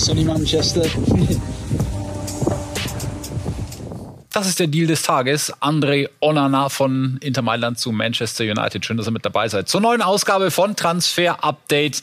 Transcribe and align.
Sunny 0.00 0.24
Manchester. 0.24 0.82
Das 4.32 4.48
ist 4.48 4.58
der 4.58 4.66
Deal 4.66 4.86
des 4.86 5.02
Tages. 5.02 5.52
André 5.60 6.08
Onana 6.20 6.70
von 6.70 7.18
Inter 7.20 7.42
Mailand 7.42 7.78
zu 7.78 7.92
Manchester 7.92 8.44
United. 8.44 8.82
Schön, 8.86 8.96
dass 8.96 9.06
ihr 9.06 9.10
mit 9.10 9.26
dabei 9.26 9.48
seid. 9.48 9.68
Zur 9.68 9.82
neuen 9.82 10.00
Ausgabe 10.00 10.50
von 10.50 10.74
Transfer 10.74 11.44
Update. 11.44 12.00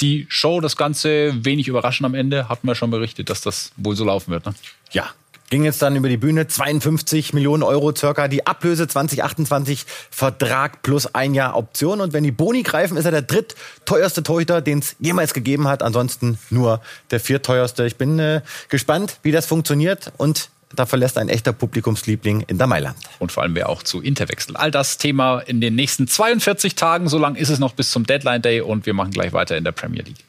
Die 0.00 0.26
Show, 0.28 0.60
das 0.60 0.76
Ganze 0.76 1.44
wenig 1.44 1.66
überraschend 1.66 2.06
am 2.06 2.14
Ende. 2.14 2.48
Hatten 2.48 2.68
wir 2.68 2.76
schon 2.76 2.92
berichtet, 2.92 3.30
dass 3.30 3.40
das 3.40 3.72
wohl 3.76 3.96
so 3.96 4.04
laufen 4.04 4.30
wird. 4.30 4.46
Ne? 4.46 4.54
Ja, 4.92 5.10
ging 5.50 5.64
jetzt 5.64 5.82
dann 5.82 5.96
über 5.96 6.08
die 6.08 6.16
Bühne. 6.16 6.46
52 6.46 7.34
Millionen 7.34 7.62
Euro 7.62 7.94
circa. 7.94 8.28
Die 8.28 8.46
Ablöse 8.46 8.88
2028 8.88 9.84
Vertrag 10.10 10.82
plus 10.82 11.14
ein 11.14 11.34
Jahr 11.34 11.56
Option. 11.56 12.00
Und 12.00 12.12
wenn 12.12 12.24
die 12.24 12.30
Boni 12.30 12.62
greifen, 12.62 12.96
ist 12.96 13.04
er 13.04 13.10
der 13.10 13.22
drittteuerste 13.22 14.22
Torhüter, 14.22 14.62
den 14.62 14.78
es 14.78 14.96
jemals 15.00 15.34
gegeben 15.34 15.68
hat. 15.68 15.82
Ansonsten 15.82 16.38
nur 16.48 16.80
der 17.10 17.20
viertteuerste. 17.20 17.84
Ich 17.84 17.96
bin 17.96 18.18
äh, 18.18 18.40
gespannt, 18.68 19.18
wie 19.22 19.32
das 19.32 19.46
funktioniert. 19.46 20.12
Und 20.16 20.48
da 20.74 20.86
verlässt 20.86 21.18
ein 21.18 21.28
echter 21.28 21.52
Publikumsliebling 21.52 22.42
in 22.46 22.56
der 22.56 22.68
Mailand. 22.68 22.96
Und 23.18 23.32
vor 23.32 23.42
allem 23.42 23.56
wer 23.56 23.68
auch 23.68 23.82
zu 23.82 24.00
Inter 24.00 24.28
wechselt. 24.28 24.56
All 24.56 24.70
das 24.70 24.98
Thema 24.98 25.40
in 25.40 25.60
den 25.60 25.74
nächsten 25.74 26.06
42 26.06 26.76
Tagen. 26.76 27.08
So 27.08 27.18
lang 27.18 27.34
ist 27.34 27.48
es 27.48 27.58
noch 27.58 27.72
bis 27.72 27.90
zum 27.90 28.06
Deadline 28.06 28.42
Day 28.42 28.60
und 28.60 28.86
wir 28.86 28.94
machen 28.94 29.10
gleich 29.10 29.32
weiter 29.32 29.56
in 29.56 29.64
der 29.64 29.72
Premier 29.72 30.04
League. 30.04 30.24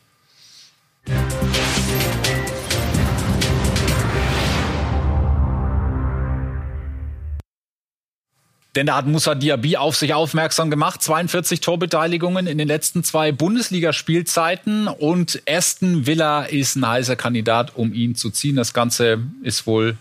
Denn 8.76 8.86
da 8.88 8.96
hat 8.96 9.06
Musa 9.06 9.36
Diaby 9.36 9.76
auf 9.76 9.98
sich 9.98 10.14
aufmerksam 10.14 10.70
gemacht. 10.70 11.02
42 11.02 11.60
Torbeteiligungen 11.60 12.48
in 12.48 12.58
den 12.58 12.68
letzten 12.68 13.04
zwei 13.04 13.34
Bundesligaspielzeiten. 13.34 14.88
Und 14.88 15.42
Aston 15.48 16.06
Villa 16.06 16.44
ist 16.44 16.78
ein 16.78 16.88
heißer 16.88 17.18
Kandidat, 17.18 17.76
um 17.76 17.94
ihn 17.94 18.16
zu 18.16 18.30
ziehen. 18.30 18.56
Das 18.56 18.74
Ganze 18.74 19.20
ist 19.44 19.68
wohl 19.68 19.98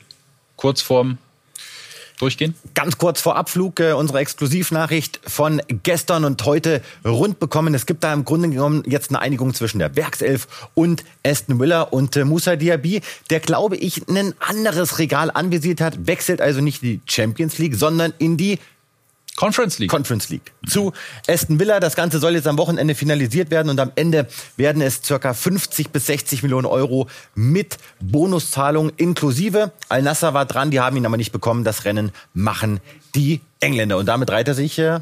kurz 0.56 0.82
vorm 0.82 1.18
Durchgehen? 2.20 2.54
Ganz 2.74 2.98
kurz 2.98 3.20
vor 3.20 3.36
Abflug 3.36 3.80
äh, 3.80 3.92
unsere 3.92 4.18
Exklusivnachricht 4.18 5.20
von 5.26 5.62
gestern 5.82 6.24
und 6.24 6.44
heute 6.44 6.82
rund 7.04 7.38
bekommen. 7.38 7.74
Es 7.74 7.86
gibt 7.86 8.04
da 8.04 8.12
im 8.12 8.24
Grunde 8.24 8.50
genommen 8.50 8.82
jetzt 8.86 9.10
eine 9.10 9.20
Einigung 9.20 9.54
zwischen 9.54 9.78
der 9.78 9.96
Werkself 9.96 10.68
und 10.74 11.04
Aston 11.26 11.58
Villa 11.58 11.82
und 11.82 12.16
äh, 12.16 12.24
Musa 12.24 12.56
Diaby, 12.56 13.00
der 13.30 13.41
glaube 13.41 13.76
ich 13.76 14.06
ein 14.08 14.34
anderes 14.38 14.98
Regal 14.98 15.30
anvisiert 15.30 15.80
hat, 15.80 16.06
wechselt 16.06 16.41
also 16.41 16.60
nicht 16.60 16.82
in 16.82 16.88
die 16.88 17.00
Champions 17.06 17.58
League, 17.58 17.75
sondern 17.75 18.12
in 18.19 18.36
die 18.36 18.59
Conference 19.41 19.78
League. 19.78 19.91
Conference 19.91 20.28
League. 20.28 20.53
Zu 20.67 20.93
Aston 21.27 21.59
Villa. 21.59 21.81
Das 21.81 21.97
Ganze 21.97 22.19
soll 22.19 22.34
jetzt 22.34 22.47
am 22.47 22.59
Wochenende 22.59 22.95
finalisiert 22.95 23.51
werden 23.51 23.71
und 23.71 23.81
am 23.81 23.91
Ende 23.95 24.27
werden 24.59 24.83
es 24.83 25.01
circa 25.03 25.33
50 25.33 25.89
bis 25.89 26.09
60 26.09 26.43
Millionen 26.43 26.67
Euro 26.67 27.09
mit 27.34 27.78
Bonuszahlung 28.01 28.91
inklusive. 28.99 29.73
Al-Nassr 29.89 30.34
war 30.34 30.45
dran, 30.45 30.71
die 30.71 30.81
haben 30.81 30.99
ihn 30.99 31.06
aber 31.06 31.17
nicht 31.17 31.33
bekommen. 31.33 31.65
Das 31.65 31.87
Rennen 31.87 32.12
machen 32.34 32.81
die 33.15 33.41
Engländer. 33.61 33.97
Und 33.97 34.05
damit 34.05 34.31
reiht 34.31 34.47
er 34.47 34.55
sich 34.55 34.78
äh, 34.78 35.01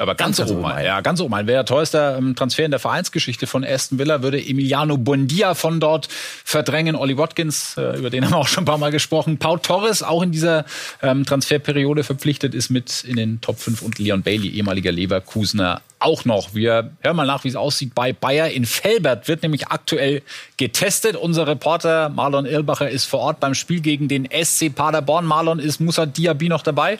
aber 0.00 0.14
ganz, 0.14 0.38
ganz 0.38 0.50
oben, 0.50 0.64
ein. 0.64 0.84
ja, 0.84 1.00
ganz 1.02 1.20
oben 1.20 1.34
ein. 1.34 1.46
Wäre 1.46 1.64
teuerster 1.64 2.16
ähm, 2.16 2.34
Transfer 2.34 2.64
in 2.64 2.70
der 2.70 2.80
Vereinsgeschichte 2.80 3.46
von 3.46 3.64
Aston 3.64 3.98
Villa, 3.98 4.22
würde 4.22 4.42
Emiliano 4.42 4.96
Buendia 4.96 5.54
von 5.54 5.78
dort 5.78 6.08
verdrängen. 6.44 6.96
Ollie 6.96 7.18
Watkins, 7.18 7.76
äh, 7.76 7.98
über 7.98 8.08
den 8.08 8.24
haben 8.24 8.32
wir 8.32 8.38
auch 8.38 8.48
schon 8.48 8.62
ein 8.62 8.66
paar 8.66 8.78
Mal 8.78 8.92
gesprochen. 8.92 9.38
Pau 9.38 9.58
Torres, 9.58 10.02
auch 10.02 10.22
in 10.22 10.32
dieser 10.32 10.64
ähm, 11.02 11.26
Transferperiode 11.26 12.02
verpflichtet, 12.02 12.54
ist 12.54 12.70
mit 12.70 13.04
in 13.04 13.16
den 13.16 13.40
Top 13.40 13.58
5 13.58 13.82
und 13.82 13.98
Leon 13.98 14.22
Bailey, 14.22 14.48
ehemaliger 14.48 14.90
Leverkusener, 14.90 15.82
auch 15.98 16.24
noch. 16.24 16.54
Wir 16.54 16.92
hören 17.02 17.16
mal 17.16 17.26
nach, 17.26 17.44
wie 17.44 17.48
es 17.48 17.56
aussieht 17.56 17.94
bei 17.94 18.14
Bayer. 18.14 18.48
In 18.48 18.64
Felbert 18.64 19.28
wird 19.28 19.42
nämlich 19.42 19.68
aktuell 19.68 20.22
getestet. 20.56 21.14
Unser 21.14 21.46
Reporter 21.46 22.08
Marlon 22.08 22.46
Irlbacher 22.46 22.88
ist 22.88 23.04
vor 23.04 23.20
Ort 23.20 23.40
beim 23.40 23.54
Spiel 23.54 23.80
gegen 23.80 24.08
den 24.08 24.26
SC 24.26 24.74
Paderborn. 24.74 25.26
Marlon, 25.26 25.58
ist 25.58 25.78
Musa 25.78 26.06
Diaby 26.06 26.48
noch 26.48 26.62
dabei? 26.62 26.98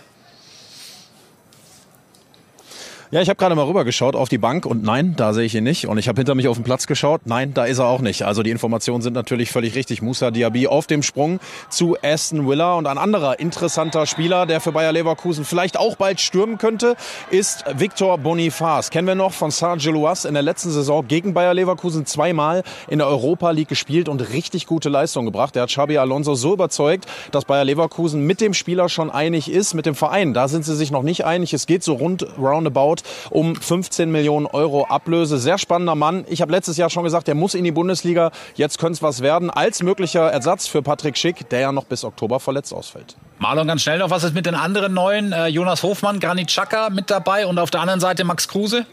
Ja, 3.13 3.21
ich 3.21 3.29
habe 3.29 3.39
gerade 3.39 3.57
mal 3.57 3.65
rübergeschaut 3.65 4.15
auf 4.15 4.29
die 4.29 4.39
Bank 4.39 4.65
und 4.65 4.85
nein, 4.85 5.15
da 5.17 5.33
sehe 5.33 5.45
ich 5.45 5.57
ihn 5.57 5.65
nicht. 5.65 5.89
Und 5.89 5.99
ich 5.99 6.07
habe 6.07 6.21
hinter 6.21 6.37
mich 6.37 6.47
auf 6.47 6.57
den 6.57 6.63
Platz 6.63 6.87
geschaut. 6.87 7.23
Nein, 7.25 7.53
da 7.53 7.65
ist 7.65 7.79
er 7.79 7.87
auch 7.87 8.03
nicht. 8.03 8.23
Also 8.23 8.45
die 8.45 8.51
Informationen 8.51 9.03
sind 9.03 9.15
natürlich 9.15 9.51
völlig 9.51 9.75
richtig. 9.75 10.01
Musa 10.01 10.31
Diaby 10.31 10.69
auf 10.69 10.87
dem 10.87 11.03
Sprung 11.03 11.41
zu 11.71 11.97
Aston 12.05 12.49
Villa. 12.49 12.75
Und 12.75 12.87
ein 12.87 12.99
anderer 12.99 13.41
interessanter 13.41 14.07
Spieler, 14.07 14.47
der 14.47 14.61
für 14.61 14.71
Bayer 14.71 14.93
Leverkusen 14.93 15.45
vielleicht 15.45 15.77
auch 15.77 15.97
bald 15.97 16.21
stürmen 16.21 16.57
könnte, 16.57 16.95
ist 17.31 17.65
Victor 17.77 18.17
Boniface. 18.17 18.91
Kennen 18.91 19.09
wir 19.09 19.17
noch 19.17 19.33
von 19.33 19.51
Saint-Gilloise 19.51 20.29
in 20.29 20.35
der 20.35 20.45
letzten 20.45 20.71
Saison 20.71 21.05
gegen 21.09 21.35
Bayer 21.35 21.53
Leverkusen 21.53 22.07
zweimal 22.07 22.63
in 22.87 22.99
der 22.99 23.09
Europa 23.09 23.51
League 23.51 23.71
gespielt 23.71 24.09
und 24.09 24.21
richtig 24.33 24.69
gute 24.69 24.89
Leistung 24.89 25.25
gebracht. 25.25 25.57
Der 25.57 25.63
hat 25.63 25.71
Xabi 25.71 25.99
Alonso 25.99 26.37
so 26.37 26.53
überzeugt, 26.53 27.07
dass 27.33 27.45
Bayer 27.45 27.65
Leverkusen 27.65 28.25
mit 28.25 28.41
dem 28.41 28.55
Spieler 28.55 28.89
schon 28.89 29.11
einig 29.11 29.51
ist, 29.51 29.75
mit 29.75 29.87
dem 29.87 29.97
Verein. 29.97 30.33
Da 30.33 30.47
sind 30.47 30.65
sie 30.65 30.77
sich 30.77 30.93
noch 30.93 31.03
nicht 31.03 31.25
einig. 31.25 31.53
Es 31.53 31.67
geht 31.67 31.83
so 31.83 31.95
rund 31.95 32.25
roundabout 32.39 33.00
um 33.31 33.57
15 33.57 34.11
Millionen 34.11 34.47
Euro 34.47 34.85
Ablöse. 34.87 35.39
Sehr 35.39 35.59
spannender 35.59 35.95
Mann. 35.95 36.25
Ich 36.29 36.43
habe 36.43 36.53
letztes 36.53 36.77
Jahr 36.77 36.91
schon 36.91 37.05
gesagt, 37.05 37.29
der 37.29 37.35
muss 37.35 37.55
in 37.55 37.65
die 37.65 37.73
Bundesliga. 37.73 38.31
Jetzt 38.55 38.79
könnte 38.79 38.95
es 38.95 39.03
was 39.03 39.21
werden 39.21 39.51
als 39.51 39.83
möglicher 39.83 40.31
Ersatz 40.31 40.67
für 40.67 40.83
Patrick 40.83 41.17
Schick, 41.17 41.49
der 41.51 41.61
ja 41.61 41.73
noch 41.73 41.85
bis 41.85 42.05
Oktober 42.05 42.41
verletzt 42.41 42.73
ausfällt. 42.73 43.17
Marlon, 43.39 43.67
ganz 43.67 43.83
schnell 43.83 43.99
noch, 43.99 44.11
was 44.11 44.25
ist 44.25 44.35
mit 44.35 44.47
den 44.47 44.55
anderen 44.55 44.93
neuen? 44.93 45.33
Äh, 45.33 45.47
Jonas 45.47 45.83
Hofmann, 45.83 46.21
Granit 46.21 46.49
Xhaka 46.49 46.91
mit 46.91 47.11
dabei 47.11 47.47
und 47.47 47.59
auf 47.59 47.71
der 47.71 47.81
anderen 47.81 48.01
Seite 48.01 48.25
Max 48.25 48.49
Kruse? 48.49 48.87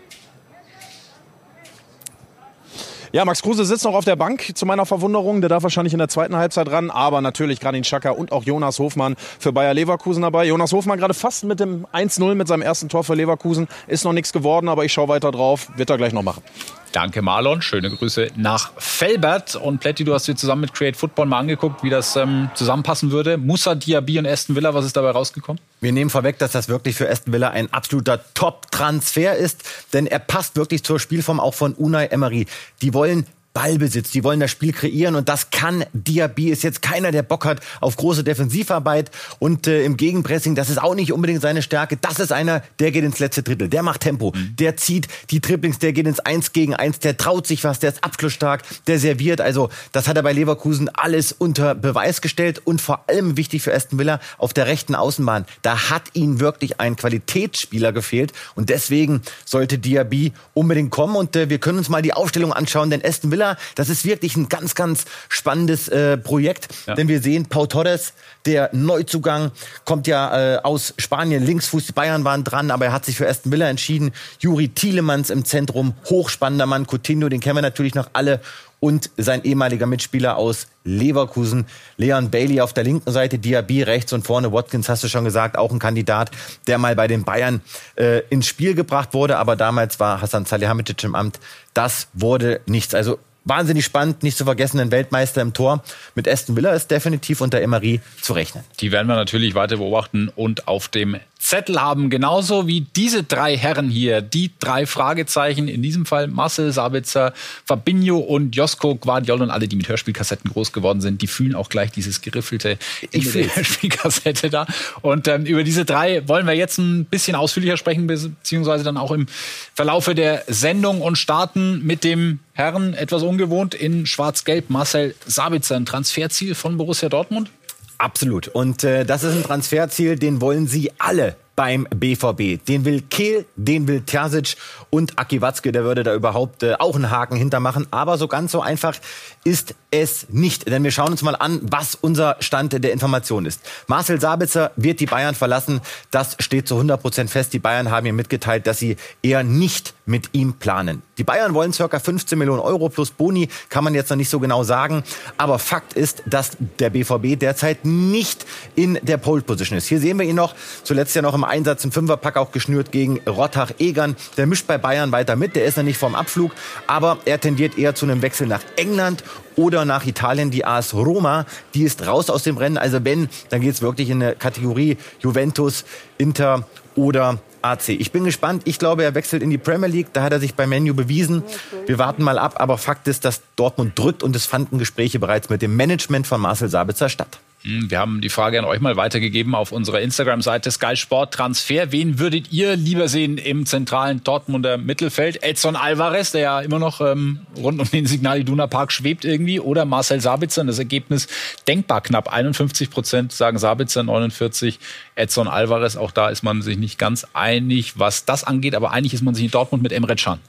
Ja, 3.14 3.24
Max 3.24 3.42
Kruse 3.42 3.64
sitzt 3.64 3.86
noch 3.86 3.94
auf 3.94 4.06
der 4.06 4.16
Bank, 4.16 4.52
zu 4.56 4.66
meiner 4.66 4.86
Verwunderung. 4.86 5.42
Der 5.42 5.50
darf 5.50 5.64
wahrscheinlich 5.64 5.94
in 5.94 6.00
der 6.00 6.10
zweiten 6.10 6.36
Halbzeit 6.36 6.70
ran. 6.70 6.92
Aber 6.92 7.22
natürlich 7.22 7.60
Granit 7.60 7.86
Xhaka 7.86 8.12
und 8.12 8.32
auch 8.32 8.44
Jonas 8.44 8.80
Hofmann 8.80 9.16
für 9.40 9.54
Bayer 9.54 9.74
Leverkusen 9.74 10.24
dabei. 10.24 10.46
Jonas 10.46 10.74
Hofmann 10.74 11.00
gerade 11.00 11.14
fast 11.14 11.46
mit 11.46 11.60
dem 11.60 11.86
1-0 11.94 12.36
mit 12.36 12.48
seinem 12.48 12.62
ersten 12.62 12.90
Tor 12.90 13.04
für 13.04 13.16
Leverkusen. 13.16 13.68
Ist 13.88 14.04
noch 14.04 14.14
nichts 14.14 14.34
geworden, 14.34 14.68
aber 14.68 14.84
ich 14.84 14.92
schaue 14.92 15.08
weiter 15.08 15.32
drauf. 15.32 15.70
Wird 15.78 15.90
er 15.90 15.98
gleich 15.98 16.14
noch 16.14 16.24
machen. 16.24 16.44
Danke, 16.92 17.22
Marlon. 17.22 17.62
Schöne 17.62 17.90
Grüße 17.90 18.30
nach 18.36 18.72
Felbert. 18.78 19.56
Und 19.56 19.80
Pletti, 19.80 20.04
du 20.04 20.14
hast 20.14 20.28
dir 20.28 20.36
zusammen 20.36 20.62
mit 20.62 20.74
Create 20.74 20.96
Football 20.96 21.26
mal 21.26 21.40
angeguckt, 21.40 21.84
wie 21.84 21.90
das 21.90 22.16
ähm, 22.16 22.50
zusammenpassen 22.56 23.12
würde. 23.12 23.38
Musa 23.38 23.76
Diaby 23.76 24.20
und 24.20 24.28
Aston 24.28 24.56
Villa, 24.56 24.74
was 24.74 24.86
ist 24.86 24.96
dabei 24.96 25.12
rausgekommen? 25.12 25.62
Wir 25.82 25.92
nehmen 25.92 26.10
vorweg, 26.10 26.40
dass 26.40 26.54
das 26.54 26.70
wirklich 26.70 26.96
für 26.96 27.10
Aston 27.10 27.34
Villa 27.34 27.50
ein 27.50 27.72
absoluter 27.72 28.22
Top-Transfer 28.34 29.36
ist, 29.36 29.64
denn 29.94 30.08
er 30.08 30.20
passt 30.20 30.56
wirklich 30.56 30.84
zur 30.84 31.00
Spielform 31.00 31.40
auch 31.40 31.54
von 31.54 31.74
Unai 31.74 32.08
Emery. 32.08 32.48
Die 32.82 32.94
wollen 32.94 33.28
Ballbesitz. 33.58 34.12
Die 34.12 34.24
wollen 34.24 34.40
das 34.40 34.52
Spiel 34.52 34.72
kreieren 34.72 35.16
und 35.16 35.30
das 35.30 35.50
kann 35.50 35.84
Diaby. 35.92 36.50
Ist 36.52 36.62
jetzt 36.62 36.84
keiner, 36.84 37.12
der 37.12 37.24
Bock 37.24 37.44
hat 37.44 37.60
auf 37.82 37.96
große 37.96 38.24
Defensivarbeit 38.24 39.10
und 39.40 39.66
äh, 39.66 39.84
im 39.84 39.98
Gegenpressing. 39.98 40.54
Das 40.54 40.70
ist 40.70 40.78
auch 40.78 40.94
nicht 40.94 41.12
unbedingt 41.12 41.42
seine 41.42 41.64
Stärke. 41.64 41.98
Das 41.98 42.20
ist 42.20 42.32
einer, 42.32 42.62
der 42.78 42.92
geht 42.92 43.04
ins 43.04 43.18
letzte 43.18 43.42
Drittel. 43.42 43.68
Der 43.68 43.82
macht 43.82 44.02
Tempo. 44.02 44.32
Mhm. 44.36 44.56
Der 44.58 44.78
zieht 44.78 45.08
die 45.32 45.40
Triplings. 45.40 45.80
Der 45.80 45.92
geht 45.92 46.06
ins 46.06 46.20
Eins 46.20 46.54
gegen 46.54 46.76
Eins. 46.76 47.00
Der 47.00 47.18
traut 47.18 47.48
sich 47.48 47.64
was. 47.64 47.80
Der 47.80 47.90
ist 47.90 48.04
abschlussstark. 48.04 48.62
Der 48.86 49.00
serviert. 49.00 49.42
Also 49.42 49.70
das 49.92 50.08
hat 50.08 50.18
er 50.18 50.22
bei 50.22 50.34
Leverkusen 50.34 50.90
alles 50.90 51.32
unter 51.32 51.74
Beweis 51.74 52.22
gestellt 52.22 52.62
und 52.64 52.80
vor 52.80 53.06
allem 53.08 53.38
wichtig 53.38 53.64
für 53.64 53.74
Aston 53.74 53.98
Villa 53.98 54.20
auf 54.38 54.54
der 54.54 54.68
rechten 54.68 54.94
Außenbahn. 54.94 55.46
Da 55.64 55.90
hat 55.90 56.04
ihn 56.14 56.40
wirklich 56.40 56.80
ein 56.80 56.96
Qualitätsspieler 56.96 57.92
gefehlt 57.92 58.34
und 58.54 58.70
deswegen 58.70 59.24
sollte 59.46 59.80
Diaby 59.80 60.34
unbedingt 60.54 60.92
kommen 60.92 61.16
und 61.16 61.36
äh, 61.36 61.50
wir 61.50 61.58
können 61.58 61.80
uns 61.80 61.90
mal 61.90 62.04
die 62.04 62.14
Aufstellung 62.14 62.54
anschauen, 62.54 62.92
denn 62.92 63.04
Aston 63.04 63.32
Villa 63.32 63.47
Spieler. 63.48 63.58
Das 63.76 63.90
ist 63.90 64.06
wirklich 64.06 64.36
ein 64.36 64.50
ganz, 64.50 64.76
ganz 64.76 65.06
spannendes 65.30 65.88
äh, 65.88 66.18
Projekt, 66.18 66.68
ja. 66.86 66.96
denn 66.96 67.08
wir 67.08 67.22
sehen 67.22 67.46
Pau 67.46 67.66
Torres, 67.66 68.14
der 68.46 68.70
Neuzugang, 68.74 69.52
kommt 69.86 70.08
ja 70.08 70.56
äh, 70.56 70.58
aus 70.58 70.94
Spanien, 70.98 71.46
Linksfuß, 71.46 71.88
die 71.88 71.92
Bayern 71.94 72.24
waren 72.24 72.44
dran, 72.44 72.72
aber 72.72 72.86
er 72.86 72.94
hat 72.94 73.06
sich 73.06 73.18
für 73.18 73.28
Aston 73.28 73.52
Villa 73.52 73.70
entschieden. 73.70 74.12
Juri 74.40 74.70
Tielemans 74.70 75.30
im 75.30 75.46
Zentrum, 75.46 75.94
hochspannender 76.10 76.66
Mann, 76.66 76.86
Coutinho, 76.86 77.30
den 77.30 77.40
kennen 77.40 77.58
wir 77.58 77.62
natürlich 77.62 77.96
noch 77.96 78.10
alle 78.14 78.42
und 78.80 79.10
sein 79.18 79.44
ehemaliger 79.44 79.88
Mitspieler 79.88 80.38
aus 80.38 80.68
Leverkusen, 80.84 81.66
Leon 81.98 82.30
Bailey 82.30 82.62
auf 82.62 82.74
der 82.74 82.84
linken 82.84 83.12
Seite, 83.12 83.40
Diaby 83.40 83.84
rechts 83.84 84.14
und 84.14 84.26
vorne 84.26 84.54
Watkins, 84.54 84.88
hast 84.88 85.04
du 85.04 85.08
schon 85.08 85.26
gesagt, 85.26 85.58
auch 85.58 85.72
ein 85.72 85.80
Kandidat, 85.80 86.30
der 86.68 86.78
mal 86.78 86.96
bei 86.96 87.08
den 87.08 87.24
Bayern 87.24 87.62
äh, 87.96 88.20
ins 88.30 88.46
Spiel 88.46 88.76
gebracht 88.76 89.14
wurde, 89.14 89.38
aber 89.38 89.56
damals 89.56 90.00
war 90.00 90.22
Hassan 90.22 90.46
Salihamidzic 90.46 91.04
im 91.04 91.16
Amt. 91.16 91.40
Das 91.74 92.08
wurde 92.14 92.62
nichts. 92.66 92.94
Also 92.94 93.20
wahnsinnig 93.48 93.86
spannend, 93.86 94.24
nicht 94.24 94.38
zu 94.38 94.46
vergessen, 94.46 94.80
ein 94.80 94.92
Weltmeister 94.92 95.42
im 95.42 95.54
Tor. 95.54 95.84
Mit 96.16 96.28
Aston 96.28 96.56
Villa 96.56 96.74
ist 96.74 96.92
definitiv 96.92 97.42
unter 97.42 97.62
Emery 97.62 98.02
zu 98.22 98.34
rechnen. 98.34 98.64
Die 98.80 98.92
werden 98.92 99.08
wir 99.08 99.16
natürlich 99.16 99.56
weiter 99.56 99.78
beobachten 99.78 100.30
und 100.36 100.68
auf 100.68 100.88
dem 100.88 101.18
Zettel 101.40 101.82
haben, 101.82 102.10
genauso 102.10 102.68
wie 102.68 102.82
diese 102.82 103.24
drei 103.24 103.58
Herren 103.58 103.90
hier, 103.90 104.22
die 104.22 104.52
drei 104.60 104.86
Fragezeichen, 104.86 105.68
in 105.68 105.82
diesem 105.82 106.06
Fall 106.06 106.28
Marcel 106.28 106.72
Sabitzer, 106.72 107.34
Fabinho 107.66 108.18
und 108.18 108.56
Josko 108.56 108.96
Guardiol 108.96 109.42
und 109.42 109.50
alle, 109.50 109.68
die 109.68 109.76
mit 109.76 109.88
Hörspielkassetten 109.88 110.52
groß 110.52 110.74
geworden 110.74 111.02
sind, 111.02 111.22
die 111.22 111.28
fühlen 111.28 111.56
auch 111.56 111.70
gleich 111.70 111.92
dieses 111.92 112.22
geriffelte 112.22 112.78
Ich 113.12 113.30
fühl's. 113.30 113.56
Hörspielkassette 113.56 114.50
da. 114.50 114.66
Und 115.02 115.28
ähm, 115.28 115.46
über 115.46 115.64
diese 115.64 115.86
drei 115.86 116.28
wollen 116.28 116.46
wir 116.48 116.54
jetzt 116.54 116.78
ein 116.80 117.06
bisschen 117.06 117.36
ausführlicher 117.36 117.78
sprechen, 117.78 118.08
beziehungsweise 118.08 118.84
dann 118.84 118.98
auch 118.98 119.12
im 119.12 119.28
Verlaufe 119.74 120.16
der 120.16 120.44
Sendung 120.48 121.02
und 121.02 121.18
starten 121.18 121.86
mit 121.86 122.04
dem 122.04 122.40
Herren, 122.54 122.94
etwas 122.94 123.22
ungewohnt, 123.22 123.76
in 123.76 124.06
Schwarz-Gelb, 124.06 124.70
Marcel 124.70 125.16
Sabitzer, 125.26 125.76
ein 125.76 125.86
Transferziel 125.86 126.56
von 126.56 126.78
Borussia 126.78 127.08
Dortmund? 127.08 127.50
Absolut. 127.98 128.48
Und 128.50 128.84
äh, 128.84 129.06
das 129.06 129.24
ist 129.24 129.36
ein 129.36 129.44
Transferziel, 129.44 130.18
den 130.18 130.42
wollen 130.42 130.68
sie 130.68 130.92
alle 131.00 131.36
beim 131.58 131.88
BVB. 131.90 132.64
Den 132.66 132.86
will 132.86 133.02
Kehl, 133.02 133.46
den 133.56 133.88
will 133.88 134.02
Terzic 134.02 134.56
und 134.92 135.18
Aki 135.18 135.42
Watzke, 135.42 135.72
der 135.72 135.84
würde 135.84 136.04
da 136.04 136.14
überhaupt 136.14 136.62
äh, 136.62 136.76
auch 136.78 136.96
einen 136.96 137.10
Haken 137.10 137.36
hintermachen. 137.36 137.88
Aber 137.90 138.20
so 138.20 138.28
ganz 138.28 138.52
so 138.52 138.62
einfach 138.62 138.96
ist 139.44 139.74
es 139.90 140.28
nicht. 140.30 140.68
Denn 140.70 140.84
wir 140.84 140.92
schauen 140.92 141.12
uns 141.12 141.24
mal 141.24 141.36
an, 141.36 141.60
was 141.64 141.96
unser 141.96 142.38
Stand 142.42 142.84
der 142.84 142.94
Information 142.94 143.48
ist. 143.48 143.62
Marcel 143.88 144.22
Sabitzer 144.22 144.72
wird 144.76 145.00
die 145.00 145.08
Bayern 145.08 145.34
verlassen. 145.34 145.82
Das 146.12 146.36
steht 146.40 146.68
zu 146.68 146.76
100 146.76 147.02
Prozent 147.02 147.30
fest. 147.32 147.54
Die 147.54 147.60
Bayern 147.60 147.90
haben 147.90 148.06
ihm 148.06 148.16
mitgeteilt, 148.16 148.68
dass 148.68 148.78
sie 148.78 148.96
eher 149.24 149.44
nicht 149.44 149.96
mit 150.06 150.30
ihm 150.34 150.54
planen. 150.54 151.02
Die 151.18 151.24
Bayern 151.24 151.54
wollen 151.54 151.74
circa 151.74 152.00
15 152.00 152.38
Millionen 152.38 152.62
Euro 152.62 152.90
plus 152.90 153.10
Boni, 153.10 153.50
kann 153.70 153.84
man 153.84 153.96
jetzt 153.96 154.10
noch 154.10 154.18
nicht 154.18 154.30
so 154.30 154.40
genau 154.40 154.64
sagen. 154.64 155.04
Aber 155.38 155.60
Fakt 155.60 155.94
ist, 155.94 156.22
dass 156.26 156.52
der 156.80 156.92
BVB 156.92 157.40
derzeit 157.40 157.84
nicht 157.84 158.46
in 158.76 159.00
der 159.02 159.18
Pole 159.18 159.42
Position 159.42 159.78
ist. 159.78 159.88
Hier 159.88 160.00
sehen 160.00 160.20
wir 160.20 160.26
ihn 160.26 160.36
noch, 160.36 160.54
zuletzt 160.84 161.16
ja 161.16 161.22
noch 161.22 161.34
im 161.34 161.44
Einsatz 161.48 161.84
im 161.84 161.92
Fünferpack 161.92 162.38
auch 162.38 162.52
geschnürt 162.52 162.92
gegen 162.92 163.20
Rottach-Egern. 163.28 164.16
Der 164.38 164.48
mischt 164.48 164.68
bei 164.68 164.78
Bayern 164.78 165.12
weiter 165.12 165.36
mit, 165.36 165.56
der 165.56 165.66
ist 165.66 165.78
noch 165.78 165.84
nicht 165.84 165.98
vorm 165.98 166.16
Abflug, 166.16 166.52
aber 166.88 167.18
er 167.26 167.40
tendiert 167.40 167.78
eher 167.78 167.96
zu 167.96 168.06
einem 168.06 168.22
Wechsel 168.22 168.48
nach 168.48 168.62
England 168.76 169.24
oder 169.56 169.86
nach 169.86 170.06
Italien. 170.06 170.52
Die 170.52 170.66
AS 170.66 170.94
Roma, 170.94 171.46
die 171.74 171.84
ist 171.84 172.06
raus 172.06 172.30
aus 172.30 172.44
dem 172.44 172.58
Rennen. 172.58 172.78
Also 172.78 173.04
wenn, 173.04 173.30
dann 173.50 173.62
geht 173.62 173.74
es 173.74 173.82
wirklich 173.82 174.10
in 174.10 174.22
eine 174.22 174.36
Kategorie 174.36 174.98
Juventus, 175.20 175.86
Inter 176.18 176.66
oder 176.96 177.40
AC. 177.62 177.90
Ich 177.90 178.12
bin 178.12 178.24
gespannt. 178.24 178.64
Ich 178.66 178.80
glaube, 178.80 179.04
er 179.04 179.16
wechselt 179.16 179.44
in 179.44 179.50
die 179.50 179.58
Premier 179.58 179.88
League. 179.88 180.14
Da 180.14 180.24
hat 180.24 180.32
er 180.32 180.40
sich 180.40 180.56
bei 180.56 180.68
Menu 180.68 180.94
bewiesen. 180.94 181.44
Wir 181.86 181.98
warten 181.98 182.24
mal 182.24 182.40
ab. 182.40 182.56
Aber 182.58 182.78
Fakt 182.78 183.08
ist, 183.08 183.26
dass 183.26 183.42
Dortmund 183.56 183.98
drückt 183.98 184.24
und 184.24 184.36
es 184.36 184.46
fanden 184.46 184.78
Gespräche 184.78 185.20
bereits 185.20 185.50
mit 185.50 185.62
dem 185.62 185.76
Management 185.76 186.28
von 186.28 186.42
Marcel 186.42 186.70
Sabitzer 186.70 187.10
statt. 187.10 187.40
Hm, 187.64 187.90
wir 187.90 188.00
haben 188.00 188.22
die 188.22 188.30
Frage 188.30 188.60
an 188.60 188.66
euch 188.66 188.80
mal 188.80 188.96
weitergegeben 188.98 189.56
auf 189.56 189.72
unserer 189.72 190.00
Instagram-Seite 190.02 190.70
Sky 190.70 190.96
Sport 190.96 191.34
Transfer. 191.34 191.92
Wen 191.92 192.20
würdet 192.20 192.52
ihr 192.52 192.76
lieber 192.76 193.08
sehen 193.08 193.38
im 193.40 193.66
zentralen 193.66 194.24
Dortmunder 194.24 194.78
Mittelfeld? 194.78 195.42
Edson 195.42 195.76
Alvarez, 195.76 196.32
der 196.32 196.42
ja 196.42 196.60
immer 196.62 196.78
noch 196.78 197.02
ähm, 197.02 197.40
rund 197.58 197.80
um 197.80 197.90
den 197.90 198.06
Signal 198.06 198.40
Iduna 198.40 198.68
Park 198.68 198.92
schwebt 198.92 199.26
irgendwie, 199.26 199.60
oder 199.60 199.86
Marcel 199.86 200.22
Sabitzer? 200.22 200.64
Das 200.66 200.78
Ergebnis 200.78 201.28
denkbar 201.68 202.02
knapp. 202.02 202.32
51 202.32 202.92
Prozent 202.92 203.32
sagen 203.32 203.58
Sabitzer, 203.58 204.04
49 204.04 204.80
Edson 205.16 205.48
Alvarez. 205.48 205.96
Auch 205.96 206.12
da 206.12 206.30
ist 206.30 206.44
man 206.44 206.62
sich 206.62 206.78
nicht 206.78 207.00
ganz 207.00 207.26
einig, 207.34 207.98
was 207.98 208.26
das 208.26 208.44
angeht. 208.44 208.76
Aber 208.76 208.92
einig 208.92 209.16
ist 209.16 209.24
man 209.24 209.34
sich 209.34 209.46
in 209.46 209.52
Dortmund 209.52 209.82
mit 209.82 209.92
Emre 209.92 210.16
Can. 210.16 210.40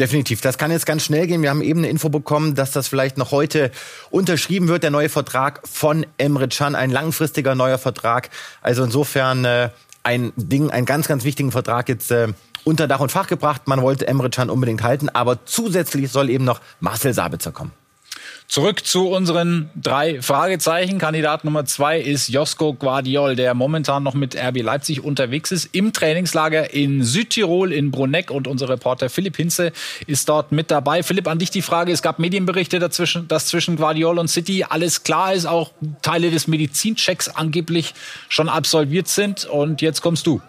Definitiv. 0.00 0.40
Das 0.40 0.56
kann 0.56 0.70
jetzt 0.70 0.86
ganz 0.86 1.04
schnell 1.04 1.26
gehen. 1.26 1.42
Wir 1.42 1.50
haben 1.50 1.60
eben 1.60 1.80
eine 1.80 1.90
Info 1.90 2.08
bekommen, 2.08 2.54
dass 2.54 2.70
das 2.72 2.88
vielleicht 2.88 3.18
noch 3.18 3.32
heute 3.32 3.70
unterschrieben 4.10 4.66
wird, 4.68 4.82
der 4.82 4.90
neue 4.90 5.10
Vertrag 5.10 5.60
von 5.70 6.06
Emre 6.16 6.48
Can, 6.48 6.74
ein 6.74 6.90
langfristiger 6.90 7.54
neuer 7.54 7.76
Vertrag. 7.76 8.30
Also 8.62 8.82
insofern 8.82 9.44
äh, 9.44 9.68
ein 10.02 10.32
Ding, 10.36 10.70
ein 10.70 10.86
ganz, 10.86 11.06
ganz 11.06 11.24
wichtigen 11.24 11.52
Vertrag 11.52 11.90
jetzt 11.90 12.10
äh, 12.12 12.28
unter 12.64 12.88
Dach 12.88 13.00
und 13.00 13.12
Fach 13.12 13.26
gebracht. 13.26 13.68
Man 13.68 13.82
wollte 13.82 14.08
Emre 14.08 14.30
Can 14.30 14.48
unbedingt 14.48 14.82
halten, 14.82 15.10
aber 15.10 15.44
zusätzlich 15.44 16.10
soll 16.10 16.30
eben 16.30 16.46
noch 16.46 16.62
Marcel 16.80 17.12
Sabitzer 17.12 17.52
kommen. 17.52 17.72
Zurück 18.48 18.84
zu 18.84 19.08
unseren 19.08 19.70
drei 19.80 20.20
Fragezeichen. 20.20 20.98
Kandidat 20.98 21.44
Nummer 21.44 21.66
zwei 21.66 22.00
ist 22.00 22.28
Josko 22.28 22.74
Guardiol, 22.74 23.36
der 23.36 23.54
momentan 23.54 24.02
noch 24.02 24.14
mit 24.14 24.34
RB 24.34 24.62
Leipzig 24.62 25.04
unterwegs 25.04 25.52
ist 25.52 25.68
im 25.72 25.92
Trainingslager 25.92 26.74
in 26.74 27.04
Südtirol 27.04 27.72
in 27.72 27.92
Bruneck 27.92 28.32
und 28.32 28.48
unser 28.48 28.68
Reporter 28.68 29.08
Philipp 29.08 29.36
Hinze 29.36 29.70
ist 30.08 30.28
dort 30.28 30.50
mit 30.50 30.72
dabei. 30.72 31.04
Philipp, 31.04 31.28
an 31.28 31.38
dich 31.38 31.50
die 31.50 31.62
Frage. 31.62 31.92
Es 31.92 32.02
gab 32.02 32.18
Medienberichte 32.18 32.80
dazwischen, 32.80 33.28
dass 33.28 33.46
zwischen 33.46 33.76
Guardiol 33.76 34.18
und 34.18 34.26
City 34.26 34.64
alles 34.68 35.04
klar 35.04 35.32
ist, 35.32 35.46
auch 35.46 35.70
Teile 36.02 36.32
des 36.32 36.48
Medizinchecks 36.48 37.28
angeblich 37.28 37.94
schon 38.28 38.48
absolviert 38.48 39.06
sind 39.06 39.44
und 39.44 39.80
jetzt 39.80 40.00
kommst 40.00 40.26
du. 40.26 40.40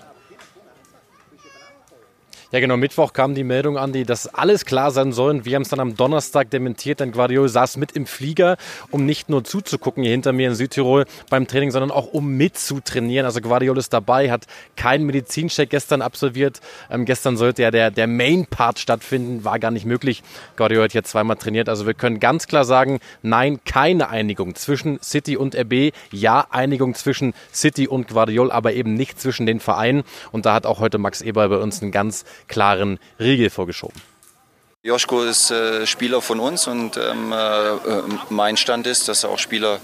Ja, 2.52 2.60
genau. 2.60 2.76
Mittwoch 2.76 3.14
kam 3.14 3.34
die 3.34 3.46
Meldung 3.46 3.78
an, 3.78 3.94
die, 3.94 4.04
dass 4.04 4.28
alles 4.28 4.66
klar 4.66 4.92
sein 4.92 5.14
soll. 5.14 5.30
Und 5.30 5.46
wir 5.46 5.56
haben 5.56 5.62
es 5.62 5.70
dann 5.70 5.80
am 5.80 5.96
Donnerstag 5.96 6.50
dementiert, 6.50 7.00
denn 7.00 7.14
Guardiol 7.14 7.48
saß 7.48 7.78
mit 7.78 7.94
im 7.94 8.06
Flieger, 8.06 8.58
um 8.90 9.06
nicht 9.06 9.30
nur 9.30 9.46
zuzugucken 9.46 10.04
hier 10.04 10.12
hinter 10.12 10.34
mir 10.34 10.50
in 10.50 10.56
Südtirol 10.56 11.06
beim 11.30 11.48
Training, 11.48 11.72
sondern 11.72 11.92
auch 11.92 12.08
um 12.08 12.36
mitzutrainieren. 12.36 13.26
Also 13.26 13.40
Guardiol 13.40 13.78
ist 13.78 13.94
dabei, 13.94 14.32
hat 14.32 14.48
keinen 14.76 15.06
Medizincheck 15.06 15.70
gestern 15.70 16.02
absolviert. 16.02 16.60
Ähm, 16.90 17.06
gestern 17.06 17.38
sollte 17.38 17.62
ja 17.62 17.72
der, 17.72 17.90
der 17.90 18.08
Main-Part 18.08 18.80
stattfinden, 18.80 19.46
war 19.46 19.58
gar 19.58 19.72
nicht 19.72 19.86
möglich. 19.86 20.22
Guardiol 20.58 20.84
hat 20.84 20.94
jetzt 20.94 21.12
zweimal 21.12 21.38
trainiert. 21.38 21.70
Also 21.70 21.88
wir 21.88 21.94
können 21.94 22.20
ganz 22.20 22.48
klar 22.48 22.66
sagen, 22.66 23.00
nein, 23.22 23.62
keine 23.64 24.10
Einigung 24.10 24.56
zwischen 24.56 25.00
City 25.02 25.38
und 25.38 25.56
RB. 25.56 25.94
Ja, 26.12 26.48
Einigung 26.50 26.96
zwischen 26.96 27.34
City 27.54 27.88
und 27.88 28.10
Guardiol, 28.10 28.52
aber 28.52 28.74
eben 28.74 28.94
nicht 28.94 29.22
zwischen 29.22 29.46
den 29.46 29.62
Vereinen. 29.62 30.04
Und 30.34 30.46
da 30.46 30.54
hat 30.54 30.66
auch 30.66 30.82
heute 30.82 30.98
Max 30.98 31.22
Eber 31.22 31.48
bei 31.48 31.58
uns 31.58 31.82
einen 31.82 31.92
ganz 31.92 32.26
klaren 32.48 33.00
Riegel 33.20 33.50
vorgeschoben. 33.50 34.02
Joschko 34.84 35.24
ist 35.24 35.52
äh, 35.52 35.86
Spieler 35.86 36.22
von 36.22 36.40
uns 36.40 36.68
und 36.68 36.98
ähm, 36.98 37.32
äh, 37.32 38.02
mein 38.30 38.58
Stand 38.58 38.88
ist, 38.88 39.08
dass 39.08 39.24
er 39.24 39.30
auch 39.30 39.38
Spieler 39.38 39.80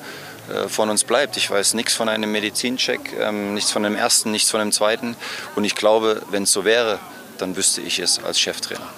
äh, 0.50 0.68
von 0.68 0.90
uns 0.90 1.04
bleibt. 1.04 1.38
Ich 1.38 1.52
weiß 1.52 1.76
nichts 1.76 1.94
von 1.94 2.10
einem 2.10 2.32
Medizincheck, 2.32 3.14
ähm, 3.20 3.54
nichts 3.54 3.72
von 3.72 3.84
dem 3.84 3.96
ersten, 3.96 4.32
nichts 4.32 4.50
von 4.50 4.60
dem 4.60 4.72
zweiten. 4.72 5.16
Und 5.56 5.66
ich 5.66 5.76
glaube, 5.76 6.24
wenn 6.32 6.44
es 6.44 6.52
so 6.52 6.66
wäre, 6.66 6.98
dann 7.38 7.56
wüsste 7.56 7.82
ich 7.82 8.00
es 8.00 8.24
als 8.24 8.40
Cheftrainer. 8.40 8.90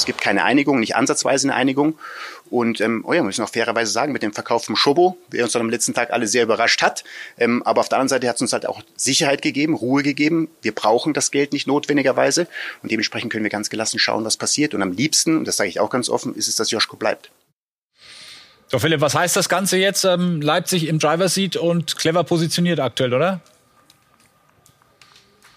Es 0.00 0.06
gibt 0.06 0.20
keine 0.20 0.44
Einigung, 0.44 0.80
nicht 0.80 0.96
ansatzweise 0.96 1.48
eine 1.48 1.54
Einigung. 1.54 1.98
Und 2.50 2.80
ähm, 2.80 3.04
oh 3.06 3.12
ja, 3.12 3.20
wir 3.20 3.24
müssen 3.24 3.44
auch 3.44 3.50
fairerweise 3.50 3.92
sagen, 3.92 4.12
mit 4.12 4.22
dem 4.22 4.32
Verkauf 4.32 4.64
vom 4.64 4.76
Schobo, 4.76 5.18
der 5.32 5.44
uns 5.44 5.52
dann 5.52 5.62
am 5.62 5.70
letzten 5.70 5.94
Tag 5.94 6.10
alle 6.10 6.26
sehr 6.26 6.42
überrascht 6.42 6.82
hat. 6.82 7.04
Ähm, 7.38 7.62
aber 7.64 7.80
auf 7.80 7.88
der 7.88 7.98
anderen 7.98 8.08
Seite 8.08 8.28
hat 8.28 8.36
es 8.36 8.42
uns 8.42 8.52
halt 8.52 8.66
auch 8.66 8.82
Sicherheit 8.96 9.42
gegeben, 9.42 9.74
Ruhe 9.74 10.02
gegeben. 10.02 10.48
Wir 10.62 10.74
brauchen 10.74 11.12
das 11.12 11.30
Geld 11.30 11.52
nicht 11.52 11.66
notwendigerweise. 11.66 12.48
Und 12.82 12.90
dementsprechend 12.90 13.30
können 13.30 13.44
wir 13.44 13.50
ganz 13.50 13.68
gelassen 13.68 13.98
schauen, 13.98 14.24
was 14.24 14.36
passiert. 14.36 14.74
Und 14.74 14.82
am 14.82 14.92
liebsten, 14.92 15.36
und 15.36 15.46
das 15.46 15.58
sage 15.58 15.68
ich 15.68 15.80
auch 15.80 15.90
ganz 15.90 16.08
offen, 16.08 16.34
ist 16.34 16.48
es, 16.48 16.56
dass 16.56 16.70
Joschko 16.70 16.96
bleibt. 16.96 17.30
So, 18.68 18.78
Philipp, 18.78 19.00
was 19.00 19.14
heißt 19.14 19.36
das 19.36 19.48
Ganze 19.48 19.76
jetzt? 19.76 20.04
Ähm, 20.04 20.40
Leipzig 20.40 20.86
im 20.86 20.98
Driver 20.98 21.28
Seat 21.28 21.56
und 21.56 21.96
clever 21.96 22.24
positioniert 22.24 22.80
aktuell, 22.80 23.12
oder? 23.12 23.40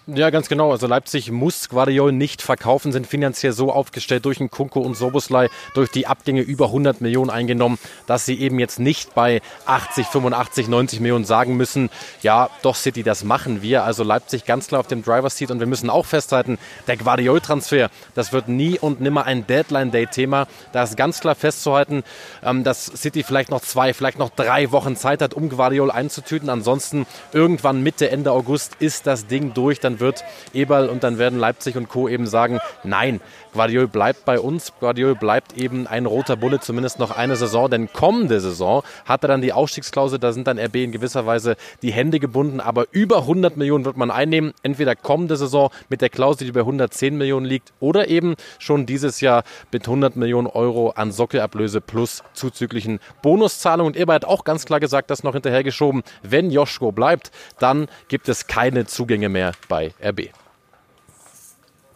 Ja, 0.06 0.28
ganz 0.28 0.50
genau. 0.50 0.70
Also 0.70 0.86
Leipzig 0.86 1.30
muss 1.30 1.70
Guardiol 1.70 2.12
nicht 2.12 2.42
verkaufen, 2.42 2.92
sind 2.92 3.06
finanziell 3.06 3.52
so 3.52 3.72
aufgestellt 3.72 4.26
durch 4.26 4.36
den 4.36 4.50
Kunko 4.50 4.80
und 4.80 4.98
Soboslai, 4.98 5.48
durch 5.72 5.90
die 5.90 6.06
Abgänge 6.06 6.42
über 6.42 6.66
100 6.66 7.00
Millionen 7.00 7.30
eingenommen, 7.30 7.78
dass 8.06 8.26
sie 8.26 8.38
eben 8.38 8.58
jetzt 8.58 8.78
nicht 8.78 9.14
bei 9.14 9.40
80, 9.64 10.08
85, 10.08 10.68
90 10.68 11.00
Millionen 11.00 11.24
sagen 11.24 11.56
müssen, 11.56 11.88
ja, 12.20 12.50
doch 12.60 12.74
City, 12.74 13.02
das 13.02 13.24
machen 13.24 13.62
wir. 13.62 13.84
Also 13.84 14.04
Leipzig 14.04 14.44
ganz 14.44 14.68
klar 14.68 14.80
auf 14.80 14.88
dem 14.88 15.02
Driver's 15.02 15.38
Seat 15.38 15.50
und 15.50 15.58
wir 15.58 15.66
müssen 15.66 15.88
auch 15.88 16.04
festhalten, 16.04 16.58
der 16.86 16.98
Guardiol-Transfer, 16.98 17.88
das 18.14 18.34
wird 18.34 18.48
nie 18.48 18.78
und 18.78 19.00
nimmer 19.00 19.24
ein 19.24 19.46
Deadline-Day-Thema. 19.46 20.48
Da 20.72 20.82
ist 20.82 20.98
ganz 20.98 21.20
klar 21.20 21.34
festzuhalten, 21.34 22.04
ähm, 22.42 22.62
dass 22.62 22.84
City 22.84 23.22
vielleicht 23.22 23.50
noch 23.50 23.62
zwei, 23.62 23.94
vielleicht 23.94 24.18
noch 24.18 24.28
drei 24.28 24.70
Wochen 24.70 24.96
Zeit 24.96 25.22
hat, 25.22 25.32
um 25.32 25.48
Guardiol 25.48 25.90
einzutüten. 25.90 26.50
Ansonsten 26.50 27.06
irgendwann 27.32 27.82
Mitte, 27.82 28.10
Ende 28.10 28.32
August 28.32 28.76
ist 28.80 29.06
das 29.06 29.26
Ding 29.28 29.54
durch. 29.54 29.80
Dann 29.80 29.93
wird 30.00 30.24
Eberl 30.52 30.88
und 30.88 31.04
dann 31.04 31.18
werden 31.18 31.38
Leipzig 31.38 31.76
und 31.76 31.88
Co. 31.88 32.08
eben 32.08 32.26
sagen, 32.26 32.60
nein, 32.82 33.20
Guardiol 33.54 33.86
bleibt 33.86 34.24
bei 34.24 34.38
uns. 34.38 34.72
Guardiol 34.80 35.14
bleibt 35.14 35.56
eben 35.56 35.86
ein 35.86 36.06
roter 36.06 36.36
Bulle, 36.36 36.60
zumindest 36.60 36.98
noch 36.98 37.16
eine 37.16 37.36
Saison. 37.36 37.70
Denn 37.70 37.92
kommende 37.92 38.40
Saison 38.40 38.82
hat 39.04 39.22
er 39.24 39.28
dann 39.28 39.40
die 39.42 39.52
Ausstiegsklausel, 39.52 40.18
da 40.18 40.32
sind 40.32 40.46
dann 40.46 40.58
RB 40.58 40.76
in 40.76 40.92
gewisser 40.92 41.24
Weise 41.24 41.56
die 41.80 41.92
Hände 41.92 42.18
gebunden. 42.18 42.60
Aber 42.60 42.86
über 42.90 43.18
100 43.18 43.56
Millionen 43.56 43.84
wird 43.84 43.96
man 43.96 44.10
einnehmen. 44.10 44.52
Entweder 44.62 44.96
kommende 44.96 45.36
Saison 45.36 45.70
mit 45.88 46.00
der 46.00 46.10
Klausel, 46.10 46.46
die 46.46 46.52
bei 46.52 46.60
110 46.60 47.16
Millionen 47.16 47.46
liegt, 47.46 47.72
oder 47.78 48.08
eben 48.08 48.34
schon 48.58 48.86
dieses 48.86 49.20
Jahr 49.20 49.44
mit 49.70 49.86
100 49.86 50.16
Millionen 50.16 50.48
Euro 50.48 50.90
an 50.90 51.12
Sockelablöse 51.12 51.80
plus 51.80 52.24
zuzüglichen 52.32 52.98
Bonuszahlungen. 53.22 53.94
Und 53.94 54.00
Eber 54.00 54.14
hat 54.14 54.24
auch 54.24 54.44
ganz 54.44 54.66
klar 54.66 54.80
gesagt, 54.80 55.10
das 55.10 55.22
noch 55.22 55.34
hinterhergeschoben, 55.34 56.02
wenn 56.22 56.50
Joschko 56.50 56.90
bleibt, 56.90 57.30
dann 57.58 57.86
gibt 58.08 58.28
es 58.28 58.46
keine 58.46 58.86
Zugänge 58.86 59.28
mehr 59.28 59.52
bei 59.68 59.92
RB. 60.02 60.30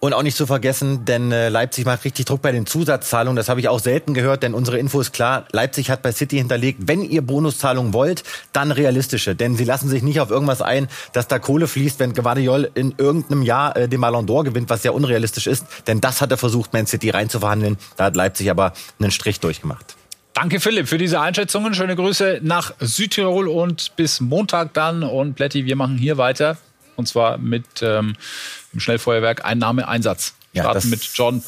Und 0.00 0.12
auch 0.12 0.22
nicht 0.22 0.36
zu 0.36 0.46
vergessen, 0.46 1.04
denn 1.06 1.32
äh, 1.32 1.48
Leipzig 1.48 1.84
macht 1.84 2.04
richtig 2.04 2.26
Druck 2.26 2.40
bei 2.40 2.52
den 2.52 2.66
Zusatzzahlungen. 2.66 3.34
Das 3.34 3.48
habe 3.48 3.58
ich 3.58 3.68
auch 3.68 3.80
selten 3.80 4.14
gehört, 4.14 4.44
denn 4.44 4.54
unsere 4.54 4.78
Info 4.78 5.00
ist 5.00 5.12
klar. 5.12 5.46
Leipzig 5.50 5.90
hat 5.90 6.02
bei 6.02 6.12
City 6.12 6.36
hinterlegt, 6.36 6.82
wenn 6.86 7.02
ihr 7.02 7.20
Bonuszahlungen 7.20 7.92
wollt, 7.92 8.22
dann 8.52 8.70
realistische. 8.70 9.34
Denn 9.34 9.56
sie 9.56 9.64
lassen 9.64 9.88
sich 9.88 10.04
nicht 10.04 10.20
auf 10.20 10.30
irgendwas 10.30 10.62
ein, 10.62 10.86
dass 11.14 11.26
da 11.26 11.40
Kohle 11.40 11.66
fließt, 11.66 11.98
wenn 11.98 12.14
Guardiol 12.14 12.70
in 12.74 12.94
irgendeinem 12.96 13.42
Jahr 13.42 13.76
äh, 13.76 13.88
den 13.88 14.00
Ballon 14.00 14.28
d'Or 14.28 14.44
gewinnt, 14.44 14.70
was 14.70 14.84
ja 14.84 14.92
unrealistisch 14.92 15.48
ist. 15.48 15.66
Denn 15.88 16.00
das 16.00 16.20
hat 16.20 16.30
er 16.30 16.36
versucht, 16.36 16.72
Man 16.72 16.86
City 16.86 17.10
reinzuverhandeln. 17.10 17.76
Da 17.96 18.04
hat 18.04 18.14
Leipzig 18.14 18.52
aber 18.52 18.74
einen 19.00 19.10
Strich 19.10 19.40
durchgemacht. 19.40 19.96
Danke, 20.32 20.60
Philipp, 20.60 20.86
für 20.86 20.98
diese 20.98 21.20
Einschätzungen. 21.20 21.74
Schöne 21.74 21.96
Grüße 21.96 22.38
nach 22.44 22.72
Südtirol 22.78 23.48
und 23.48 23.96
bis 23.96 24.20
Montag 24.20 24.74
dann. 24.74 25.02
Und 25.02 25.34
Plätti, 25.34 25.64
wir 25.64 25.74
machen 25.74 25.98
hier 25.98 26.18
weiter. 26.18 26.56
Und 26.98 27.06
zwar 27.06 27.38
mit 27.38 27.64
ähm, 27.80 28.16
dem 28.74 28.80
Schnellfeuerwerk 28.80 29.44
Einnahme, 29.44 29.86
Einsatz. 29.86 30.34
Ja, 30.52 30.62
Starten 30.64 30.76
das- 30.76 30.84
mit 30.86 31.02
John 31.14 31.42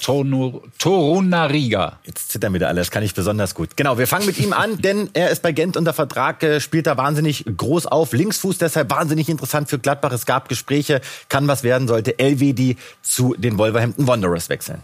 Torunariga. 0.79 1.99
Jetzt 2.05 2.31
zittern 2.31 2.55
wieder 2.55 2.69
alle, 2.69 2.81
das 2.81 2.91
kann 2.91 3.03
ich 3.03 3.15
besonders 3.15 3.55
gut. 3.55 3.77
Genau, 3.77 3.99
wir 3.99 4.07
fangen 4.07 4.27
mit 4.27 4.39
ihm 4.39 4.53
an, 4.53 4.79
denn 4.83 5.11
er 5.15 5.31
ist 5.31 5.43
bei 5.43 5.51
Gent 5.53 5.77
unter 5.77 5.93
Vertrag, 5.93 6.43
äh, 6.43 6.61
spielt 6.61 6.87
da 6.87 6.97
wahnsinnig 6.97 7.45
groß 7.57 7.87
auf. 7.87 8.13
Linksfuß 8.13 8.59
deshalb 8.59 8.91
wahnsinnig 8.91 9.29
interessant 9.29 9.69
für 9.71 9.79
Gladbach. 9.81 10.13
Es 10.13 10.25
gab 10.27 10.49
Gespräche, 10.49 11.01
kann 11.29 11.49
was 11.49 11.63
werden, 11.65 11.89
sollte 11.89 12.19
LWD 12.19 12.77
zu 13.03 13.35
den 13.37 13.59
Wolverhampton 13.59 14.07
Wanderers 14.07 14.49
wechseln. 14.51 14.83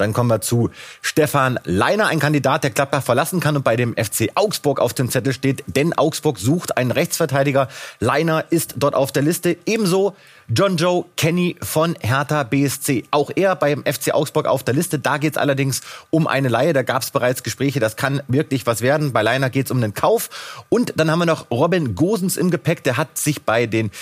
Dann 0.00 0.12
kommen 0.12 0.30
wir 0.30 0.40
zu 0.40 0.70
Stefan 1.02 1.60
Leiner, 1.64 2.06
ein 2.06 2.18
Kandidat, 2.18 2.64
der 2.64 2.70
Gladbach 2.70 3.02
verlassen 3.02 3.40
kann 3.40 3.56
und 3.56 3.62
bei 3.62 3.76
dem 3.76 3.94
FC 3.94 4.30
Augsburg 4.34 4.80
auf 4.80 4.94
dem 4.94 5.10
Zettel 5.10 5.32
steht, 5.32 5.64
denn 5.66 5.92
Augsburg 5.92 6.38
sucht 6.38 6.76
einen 6.76 6.90
Rechtsverteidiger. 6.90 7.68
Leiner 7.98 8.44
ist 8.50 8.74
dort 8.78 8.94
auf 8.94 9.12
der 9.12 9.22
Liste. 9.22 9.56
Ebenso 9.66 10.14
John 10.52 10.76
Joe 10.76 11.04
Kenny 11.16 11.54
von 11.62 11.96
Hertha 12.00 12.42
BSC. 12.42 13.04
Auch 13.12 13.30
er 13.36 13.54
beim 13.54 13.84
FC 13.84 14.12
Augsburg 14.12 14.46
auf 14.46 14.64
der 14.64 14.74
Liste. 14.74 14.98
Da 14.98 15.18
geht 15.18 15.34
es 15.34 15.38
allerdings 15.38 15.82
um 16.10 16.26
eine 16.26 16.48
Laie. 16.48 16.72
Da 16.72 16.82
gab 16.82 17.02
es 17.02 17.12
bereits 17.12 17.44
Gespräche. 17.44 17.78
Das 17.78 17.96
kann 17.96 18.20
wirklich 18.26 18.66
was 18.66 18.82
werden. 18.82 19.12
Bei 19.12 19.22
Leiner 19.22 19.48
geht 19.48 19.66
es 19.66 19.70
um 19.70 19.76
einen 19.76 19.94
Kauf. 19.94 20.64
Und 20.68 20.94
dann 20.96 21.08
haben 21.08 21.20
wir 21.20 21.26
noch 21.26 21.52
Robin 21.52 21.94
Gosens 21.94 22.36
im 22.36 22.50
Gepäck. 22.50 22.82
Der 22.82 22.96
hat 22.96 23.16
sich 23.16 23.42
bei 23.42 23.66
den 23.66 23.92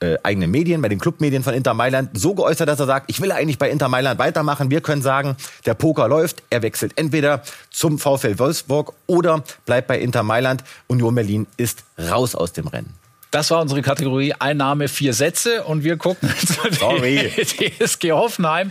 äh, 0.00 0.16
eigenen 0.22 0.50
Medien, 0.50 0.80
bei 0.80 0.88
den 0.88 0.98
Clubmedien 0.98 1.42
von 1.42 1.54
Inter 1.54 1.74
Mailand 1.74 2.10
so 2.12 2.34
geäußert, 2.34 2.68
dass 2.68 2.80
er 2.80 2.86
sagt, 2.86 3.10
ich 3.10 3.20
will 3.20 3.32
eigentlich 3.32 3.58
bei 3.58 3.70
Inter 3.70 3.88
Mailand 3.88 4.18
weitermachen. 4.18 4.70
Wir 4.70 4.80
können 4.80 5.02
sagen, 5.02 5.36
der 5.66 5.74
Poker 5.74 6.08
läuft. 6.08 6.42
Er 6.50 6.62
wechselt 6.62 6.92
entweder 6.96 7.42
zum 7.70 7.98
VfL 7.98 8.38
Wolfsburg 8.38 8.94
oder 9.06 9.42
bleibt 9.66 9.88
bei 9.88 9.98
Inter 9.98 10.22
Mailand. 10.22 10.62
Union 10.86 11.14
Berlin 11.14 11.46
ist 11.56 11.84
raus 11.98 12.34
aus 12.34 12.52
dem 12.52 12.68
Rennen. 12.68 12.94
Das 13.30 13.50
war 13.50 13.60
unsere 13.60 13.82
Kategorie 13.82 14.32
Einnahme 14.38 14.88
vier 14.88 15.12
Sätze 15.12 15.64
und 15.64 15.84
wir 15.84 15.96
gucken 15.96 16.32
zur 16.46 16.72
Sorry. 16.72 17.30
TSG 17.80 18.12
Hoffenheim. 18.12 18.70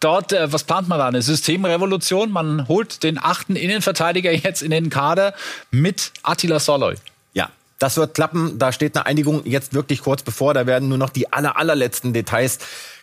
Dort, 0.00 0.32
äh, 0.32 0.50
was 0.50 0.64
plant 0.64 0.88
man 0.88 0.98
da? 0.98 1.08
Eine 1.08 1.20
Systemrevolution. 1.20 2.30
Man 2.30 2.68
holt 2.68 3.02
den 3.02 3.18
achten 3.18 3.54
Innenverteidiger 3.54 4.32
jetzt 4.32 4.62
in 4.62 4.70
den 4.70 4.88
Kader 4.88 5.34
mit 5.70 6.12
Attila 6.22 6.58
Soloy. 6.58 6.94
Das 7.78 7.96
wird 7.96 8.14
klappen. 8.14 8.58
Da 8.58 8.72
steht 8.72 8.96
eine 8.96 9.06
Einigung 9.06 9.42
jetzt 9.44 9.72
wirklich 9.72 10.02
kurz 10.02 10.22
bevor. 10.22 10.52
Da 10.54 10.66
werden 10.66 10.88
nur 10.88 10.98
noch 10.98 11.10
die 11.10 11.32
aller, 11.32 11.56
allerletzten 11.56 12.12
Details 12.12 12.58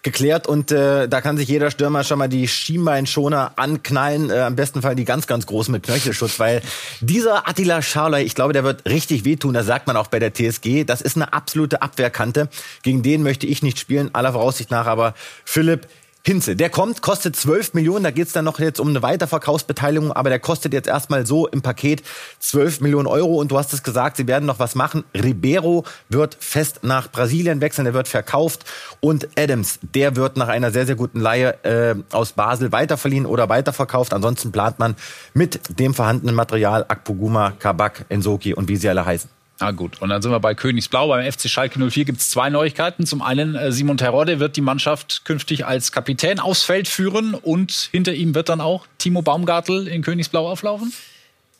geklärt. 0.06 0.48
Und 0.48 0.72
äh, 0.72 1.10
da 1.10 1.20
kann 1.20 1.38
sich 1.38 1.50
jeder 1.50 1.72
Stürmer 1.72 2.04
schon 2.04 2.20
mal 2.20 2.30
die 2.30 2.48
Schienbeinschoner 2.48 3.54
anknallen, 3.56 4.30
äh, 4.30 4.40
am 4.40 4.56
besten 4.56 4.82
Fall 4.82 4.96
die 4.96 5.04
ganz, 5.04 5.28
ganz 5.28 5.46
großen 5.46 5.72
mit 5.72 5.84
Knöchelschutz, 5.84 6.40
weil 6.40 6.62
dieser 7.02 7.48
Attila 7.48 7.82
Scharley, 7.82 8.24
ich 8.24 8.36
glaube, 8.36 8.54
der 8.54 8.64
wird 8.64 8.86
richtig 8.86 9.26
wehtun, 9.26 9.54
das 9.54 9.66
sagt 9.66 9.88
man 9.88 9.98
auch 9.98 10.08
bei 10.08 10.20
der 10.20 10.34
TSG, 10.34 10.84
das 10.86 11.02
ist 11.02 11.18
eine 11.18 11.34
absolute 11.34 11.82
Abwehrkante, 11.82 12.50
gegen 12.84 13.02
den 13.02 13.24
möchte 13.24 13.48
ich 13.48 13.64
nicht 13.64 13.80
spielen, 13.80 14.12
aller 14.14 14.34
Voraussicht 14.34 14.70
nach, 14.70 14.86
aber 14.86 15.16
Philipp, 15.44 15.88
Hinze, 16.28 16.56
der 16.56 16.72
kommt, 16.72 17.04
kostet 17.04 17.36
12 17.36 17.76
Millionen, 17.76 18.04
da 18.04 18.10
geht's 18.10 18.34
dann 18.34 18.46
noch 18.46 18.58
jetzt 18.58 18.80
um 18.80 18.88
eine 18.88 19.04
Weiterverkaufsbeteiligung, 19.04 20.12
aber 20.12 20.30
der 20.30 20.40
kostet 20.40 20.74
jetzt 20.74 20.88
erstmal 20.88 21.28
so 21.28 21.46
im 21.46 21.62
Paket 21.62 22.02
12 22.40 22.82
Millionen 22.82 23.06
Euro 23.06 23.36
und 23.36 23.52
du 23.52 23.60
hast 23.60 23.74
es 23.74 23.84
gesagt, 23.84 24.18
sie 24.18 24.26
werden 24.26 24.48
noch 24.48 24.58
was 24.58 24.74
machen. 24.74 25.04
Ribeiro 25.14 25.84
wird 26.10 26.36
fest 26.40 26.80
nach 26.82 27.12
Brasilien 27.12 27.62
wechseln, 27.62 27.86
der 27.86 27.94
wird 27.94 28.08
verkauft 28.08 28.66
und 29.02 29.30
Adams, 29.38 29.78
der 29.84 30.16
wird 30.16 30.36
nach 30.36 30.48
einer 30.48 30.72
sehr, 30.72 30.88
sehr 30.88 30.96
guten 30.96 31.20
Leihe 31.20 31.64
äh, 31.64 31.94
aus 32.12 32.32
Basel 32.32 32.72
weiterverliehen 32.72 33.28
oder 33.28 33.48
weiterverkauft. 33.48 34.12
Ansonsten 34.12 34.52
plant 34.52 34.80
man 34.80 34.96
mit 35.36 35.60
dem 35.80 35.94
vorhandenen 35.94 36.34
Material 36.34 36.86
Akpoguma, 36.88 37.52
Kabak, 37.52 38.06
Ensoki 38.10 38.56
und 38.56 38.68
wie 38.68 38.78
sie 38.78 38.90
alle 38.90 39.06
heißen. 39.06 39.35
Ah 39.60 39.72
gut, 39.72 40.02
und 40.02 40.10
dann 40.10 40.22
sind 40.22 40.32
wir 40.32 40.40
bei 40.42 40.54
Königsblau. 40.54 41.08
Beim 41.08 41.32
FC 41.32 41.50
Schalke 41.50 41.80
04 41.80 42.04
gibt 42.04 42.20
es 42.20 42.30
zwei 42.30 42.50
Neuigkeiten. 42.50 43.06
Zum 43.06 43.22
einen, 43.22 43.56
äh, 43.56 43.72
Simon 43.72 43.98
Terodde 43.98 44.40
wird 44.40 44.58
die 44.58 44.62
Mannschaft 44.62 45.24
künftig 45.24 45.66
als 45.66 45.94
Kapitän 45.94 46.40
aufs 46.40 46.64
Feld 46.64 46.90
führen 46.90 47.34
und 47.34 47.90
hinter 47.92 48.14
ihm 48.14 48.36
wird 48.36 48.50
dann 48.50 48.60
auch 48.60 48.86
Timo 48.98 49.22
Baumgartel 49.22 49.88
in 49.88 50.02
Königsblau 50.02 50.50
auflaufen. 50.50 50.92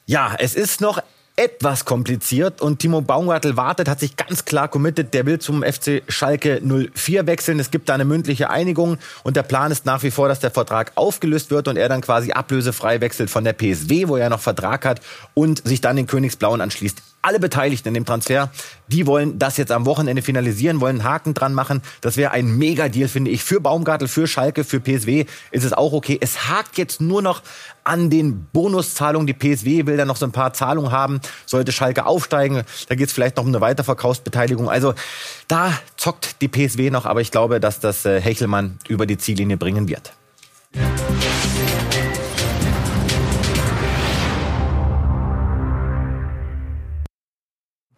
Ja, 0.08 0.36
es 0.38 0.56
ist 0.56 0.82
noch 0.82 1.02
etwas 1.38 1.84
kompliziert 1.84 2.62
und 2.62 2.80
Timo 2.80 3.02
Baumgartel 3.02 3.58
wartet, 3.58 3.90
hat 3.90 4.00
sich 4.00 4.16
ganz 4.16 4.46
klar 4.46 4.68
committed, 4.68 5.14
der 5.14 5.26
will 5.26 5.40
zum 5.40 5.64
FC 5.64 6.02
Schalke 6.08 6.62
04 6.62 7.28
wechseln. 7.28 7.60
Es 7.60 7.72
gibt 7.72 7.90
da 7.90 7.94
eine 7.94 8.06
mündliche 8.06 8.50
Einigung 8.50 8.98
und 9.24 9.36
der 9.36 9.44
Plan 9.44 9.72
ist 9.72 9.86
nach 9.86 10.04
wie 10.04 10.12
vor, 10.12 10.30
dass 10.30 10.40
der 10.40 10.52
Vertrag 10.52 10.94
aufgelöst 10.96 11.52
wird 11.52 11.68
und 11.68 11.78
er 11.78 11.90
dann 11.90 12.02
quasi 12.02 12.32
ablösefrei 12.32 13.02
wechselt 13.02 13.30
von 13.30 13.44
der 13.44 13.54
PSW, 13.54 14.08
wo 14.08 14.16
er 14.16 14.30
noch 14.30 14.40
Vertrag 14.40 14.86
hat 14.86 15.02
und 15.34 15.66
sich 15.68 15.82
dann 15.82 15.98
den 15.98 16.08
Königsblauen 16.08 16.62
anschließt. 16.62 17.02
Alle 17.26 17.40
Beteiligten 17.40 17.88
in 17.88 17.96
dem 17.96 18.06
Transfer, 18.06 18.52
die 18.88 19.08
wollen 19.08 19.40
das 19.40 19.58
jetzt 19.58 19.72
am 19.72 19.88
Wochenende 19.88 20.22
finalisieren, 20.22 20.80
wollen 20.80 21.02
einen 21.02 21.10
Haken 21.10 21.34
dran 21.34 21.56
machen. 21.56 21.82
Das 22.02 22.18
wäre 22.18 22.30
ein 22.30 22.56
Mega-Deal, 22.56 23.08
finde 23.08 23.32
ich. 23.32 23.44
Für 23.44 23.60
Baumgartel, 23.60 24.08
für 24.08 24.28
Schalke, 24.28 24.64
für 24.64 24.80
PSW 24.80 25.26
ist 25.50 25.64
es 25.64 25.74
auch 25.74 25.92
okay. 25.92 26.20
Es 26.22 26.48
hakt 26.50 26.78
jetzt 26.78 27.02
nur 27.02 27.24
noch 27.24 27.42
an 27.84 28.12
den 28.12 28.46
Bonuszahlungen. 28.54 29.26
Die 29.26 29.34
PSW 29.34 29.88
will 29.88 29.98
da 29.98 30.06
noch 30.06 30.18
so 30.18 30.28
ein 30.28 30.34
paar 30.34 30.54
Zahlungen 30.54 30.92
haben. 30.92 31.20
Sollte 31.48 31.72
Schalke 31.72 32.06
aufsteigen, 32.06 32.62
da 32.90 32.94
geht 32.94 33.08
es 33.08 33.14
vielleicht 33.14 33.38
noch 33.38 33.44
um 33.44 33.50
eine 33.50 33.60
Weiterverkaufsbeteiligung. 33.60 34.70
Also 34.70 34.94
da 35.48 35.74
zockt 35.98 36.44
die 36.44 36.48
PSW 36.48 36.92
noch, 36.92 37.08
aber 37.08 37.22
ich 37.22 37.32
glaube, 37.32 37.60
dass 37.60 37.80
das 37.80 38.06
äh, 38.06 38.22
Hechelmann 38.22 38.78
über 38.88 39.08
die 39.08 39.18
Ziellinie 39.18 39.58
bringen 39.58 39.88
wird. 39.88 40.14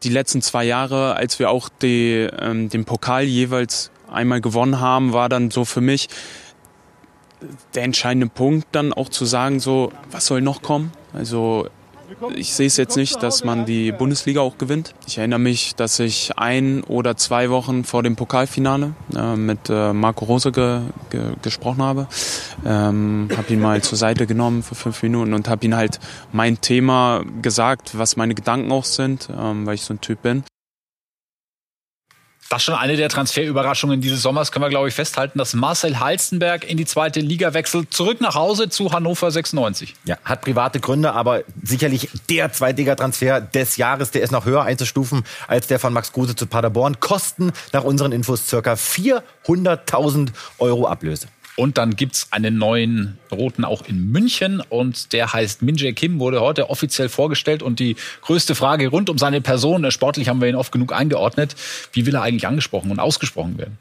Die 0.03 0.09
letzten 0.09 0.41
zwei 0.41 0.63
Jahre, 0.63 1.15
als 1.15 1.39
wir 1.39 1.49
auch 1.49 1.69
die, 1.69 2.27
ähm, 2.39 2.69
den 2.69 2.85
Pokal 2.85 3.23
jeweils 3.23 3.91
einmal 4.09 4.41
gewonnen 4.41 4.79
haben, 4.79 5.13
war 5.13 5.29
dann 5.29 5.51
so 5.51 5.65
für 5.65 5.81
mich 5.81 6.07
der 7.75 7.83
entscheidende 7.83 8.27
Punkt, 8.27 8.67
dann 8.71 8.93
auch 8.93 9.09
zu 9.09 9.25
sagen, 9.25 9.59
so, 9.59 9.91
was 10.11 10.25
soll 10.25 10.41
noch 10.41 10.61
kommen? 10.61 10.91
Also 11.13 11.67
ich 12.35 12.53
sehe 12.53 12.67
es 12.67 12.77
jetzt 12.77 12.95
nicht, 12.95 13.21
dass 13.21 13.43
man 13.43 13.65
die 13.65 13.91
Bundesliga 13.91 14.41
auch 14.41 14.57
gewinnt. 14.57 14.93
Ich 15.07 15.17
erinnere 15.17 15.39
mich, 15.39 15.75
dass 15.75 15.99
ich 15.99 16.37
ein 16.37 16.83
oder 16.83 17.17
zwei 17.17 17.49
Wochen 17.49 17.83
vor 17.83 18.03
dem 18.03 18.15
Pokalfinale 18.15 18.93
äh, 19.15 19.35
mit 19.35 19.69
äh, 19.69 19.93
Marco 19.93 20.25
Rose 20.25 20.51
ge 20.51 20.81
ge 21.09 21.33
gesprochen 21.41 21.81
habe. 21.81 22.07
Ähm, 22.65 23.29
habe 23.35 23.53
ihn 23.53 23.59
mal 23.59 23.81
zur 23.81 23.97
Seite 23.97 24.27
genommen 24.27 24.63
für 24.63 24.75
fünf 24.75 25.01
Minuten 25.03 25.33
und 25.33 25.47
habe 25.47 25.65
ihn 25.65 25.75
halt 25.75 25.99
mein 26.31 26.61
Thema 26.61 27.23
gesagt, 27.41 27.97
was 27.97 28.15
meine 28.15 28.35
Gedanken 28.35 28.71
auch 28.71 28.85
sind, 28.85 29.29
ähm, 29.37 29.65
weil 29.65 29.75
ich 29.75 29.83
so 29.83 29.93
ein 29.93 30.01
Typ 30.01 30.21
bin. 30.21 30.43
Das 32.49 32.61
ist 32.61 32.65
schon 32.65 32.75
eine 32.75 32.95
der 32.95 33.09
Transferüberraschungen 33.09 33.99
dieses 33.99 34.21
Sommers, 34.21 34.53
können 34.53 34.63
wir, 34.63 34.69
glaube 34.69 34.87
ich, 34.87 34.93
festhalten, 34.93 35.37
dass 35.37 35.53
Marcel 35.53 35.99
Halstenberg 35.99 36.63
in 36.63 36.77
die 36.77 36.85
zweite 36.85 37.19
Liga 37.19 37.53
wechselt, 37.53 37.93
zurück 37.93 38.21
nach 38.21 38.35
Hause 38.35 38.69
zu 38.69 38.93
Hannover 38.93 39.31
96. 39.31 39.95
Ja, 40.05 40.17
hat 40.23 40.41
private 40.41 40.79
Gründe, 40.79 41.11
aber 41.11 41.43
sicherlich 41.61 42.09
der 42.29 42.53
Zweitligatransfer 42.53 43.41
des 43.41 43.75
Jahres, 43.75 44.11
der 44.11 44.21
ist 44.21 44.31
noch 44.31 44.45
höher 44.45 44.63
einzustufen 44.63 45.23
als 45.47 45.67
der 45.67 45.77
von 45.77 45.91
Max 45.91 46.13
Kruse 46.13 46.35
zu 46.35 46.47
Paderborn. 46.47 47.01
Kosten 47.01 47.51
nach 47.73 47.83
unseren 47.83 48.13
Infos 48.13 48.47
circa 48.47 48.73
400.000 48.75 50.29
Euro 50.59 50.87
Ablöse. 50.87 51.27
Und 51.57 51.79
dann 51.79 51.95
gibt 51.95 52.13
es 52.15 52.27
einen 52.31 52.59
neuen 52.59 53.17
Roten 53.31 53.65
auch 53.65 53.81
in 53.87 54.11
München 54.11 54.61
und 54.69 55.11
der 55.11 55.33
heißt 55.33 55.63
Minje 55.63 55.91
Kim, 55.93 56.19
wurde 56.19 56.39
heute 56.39 56.69
offiziell 56.69 57.09
vorgestellt. 57.09 57.63
Und 57.63 57.79
die 57.79 57.95
größte 58.21 58.53
Frage 58.53 58.87
rund 58.89 59.09
um 59.09 59.17
seine 59.17 59.41
Person, 59.41 59.83
äh, 59.83 59.89
sportlich 59.89 60.29
haben 60.29 60.39
wir 60.39 60.47
ihn 60.47 60.55
oft 60.55 60.71
genug 60.71 60.93
eingeordnet, 60.93 61.55
wie 61.93 62.05
will 62.05 62.13
er 62.13 62.21
eigentlich 62.21 62.47
angesprochen 62.47 62.91
und 62.91 62.99
ausgesprochen 62.99 63.57
werden? 63.57 63.79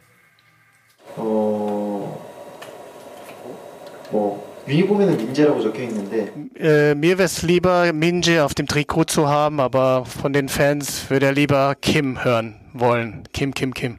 Äh, 6.59 6.95
mir 6.95 7.19
wäre 7.19 7.27
es 7.27 7.43
lieber, 7.43 7.93
Minje 7.93 8.43
auf 8.43 8.55
dem 8.55 8.67
Trikot 8.67 9.05
zu 9.05 9.29
haben, 9.29 9.61
aber 9.61 10.07
von 10.07 10.33
den 10.33 10.49
Fans 10.49 11.11
würde 11.11 11.27
er 11.27 11.33
lieber 11.33 11.75
Kim 11.75 12.25
hören 12.25 12.57
wollen. 12.73 13.25
Kim, 13.35 13.55
Kim, 13.55 13.75
Kim. 13.75 13.99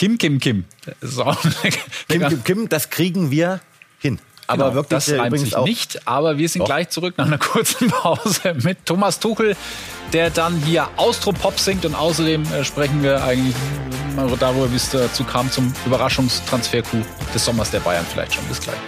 Kim, 0.00 0.16
Kim, 0.16 0.40
Kim. 0.40 0.64
Eine- 1.02 1.36
Kim, 2.08 2.20
Kim, 2.28 2.44
Kim, 2.44 2.68
das 2.70 2.88
kriegen 2.88 3.30
wir 3.30 3.60
hin. 3.98 4.18
aber 4.46 4.64
Genau, 4.70 4.74
wirklich 4.76 4.88
das 4.88 5.08
äh, 5.08 5.18
reimt 5.20 5.38
sich 5.38 5.54
auch 5.54 5.66
nicht. 5.66 6.08
Aber 6.08 6.38
wir 6.38 6.48
sind 6.48 6.60
Doch. 6.62 6.66
gleich 6.68 6.88
zurück 6.88 7.18
nach 7.18 7.26
einer 7.26 7.36
kurzen 7.36 7.88
Pause 7.90 8.54
mit 8.62 8.86
Thomas 8.86 9.20
Tuchel, 9.20 9.54
der 10.14 10.30
dann 10.30 10.56
hier 10.64 10.88
Austropop 10.96 11.58
singt 11.60 11.84
und 11.84 11.94
außerdem 11.94 12.44
äh, 12.50 12.64
sprechen 12.64 13.02
wir 13.02 13.22
eigentlich 13.22 13.54
darüber, 14.38 14.72
wie 14.72 14.76
es 14.76 14.88
dazu 14.88 15.22
kam 15.24 15.52
zum 15.52 15.70
Überraschungstransfer-Coup 15.84 17.04
des 17.34 17.44
Sommers 17.44 17.70
der 17.70 17.80
Bayern 17.80 18.06
vielleicht 18.10 18.32
schon. 18.32 18.44
Bis 18.46 18.58
gleich. 18.58 18.78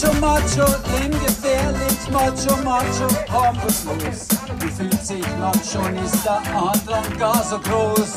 Macho, 0.00 0.14
Macho, 0.20 0.64
lebensgefährlich, 0.96 2.10
Macho, 2.12 2.56
Macho, 2.62 3.08
hoffnungslos. 3.32 4.28
Wie 4.60 4.68
fühlt 4.68 5.04
sich 5.04 5.26
man 5.40 5.52
schon, 5.54 5.96
ist 5.96 6.24
der 6.24 6.40
Andrang 6.54 7.18
gar 7.18 7.42
so 7.42 7.58
groß? 7.58 8.14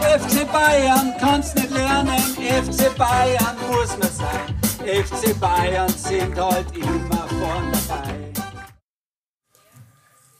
FC 0.00 0.50
Bayern 0.50 1.12
kann's 1.20 1.54
nicht 1.54 1.70
lernen, 1.72 2.08
FC 2.08 2.96
Bayern 2.96 3.56
muss 3.70 3.98
man 3.98 4.10
sein. 4.10 5.04
FC 5.04 5.38
Bayern 5.38 5.90
sind 5.90 6.40
halt 6.40 6.74
immer 6.74 7.28
vorn 7.28 7.70
dabei. 7.86 8.19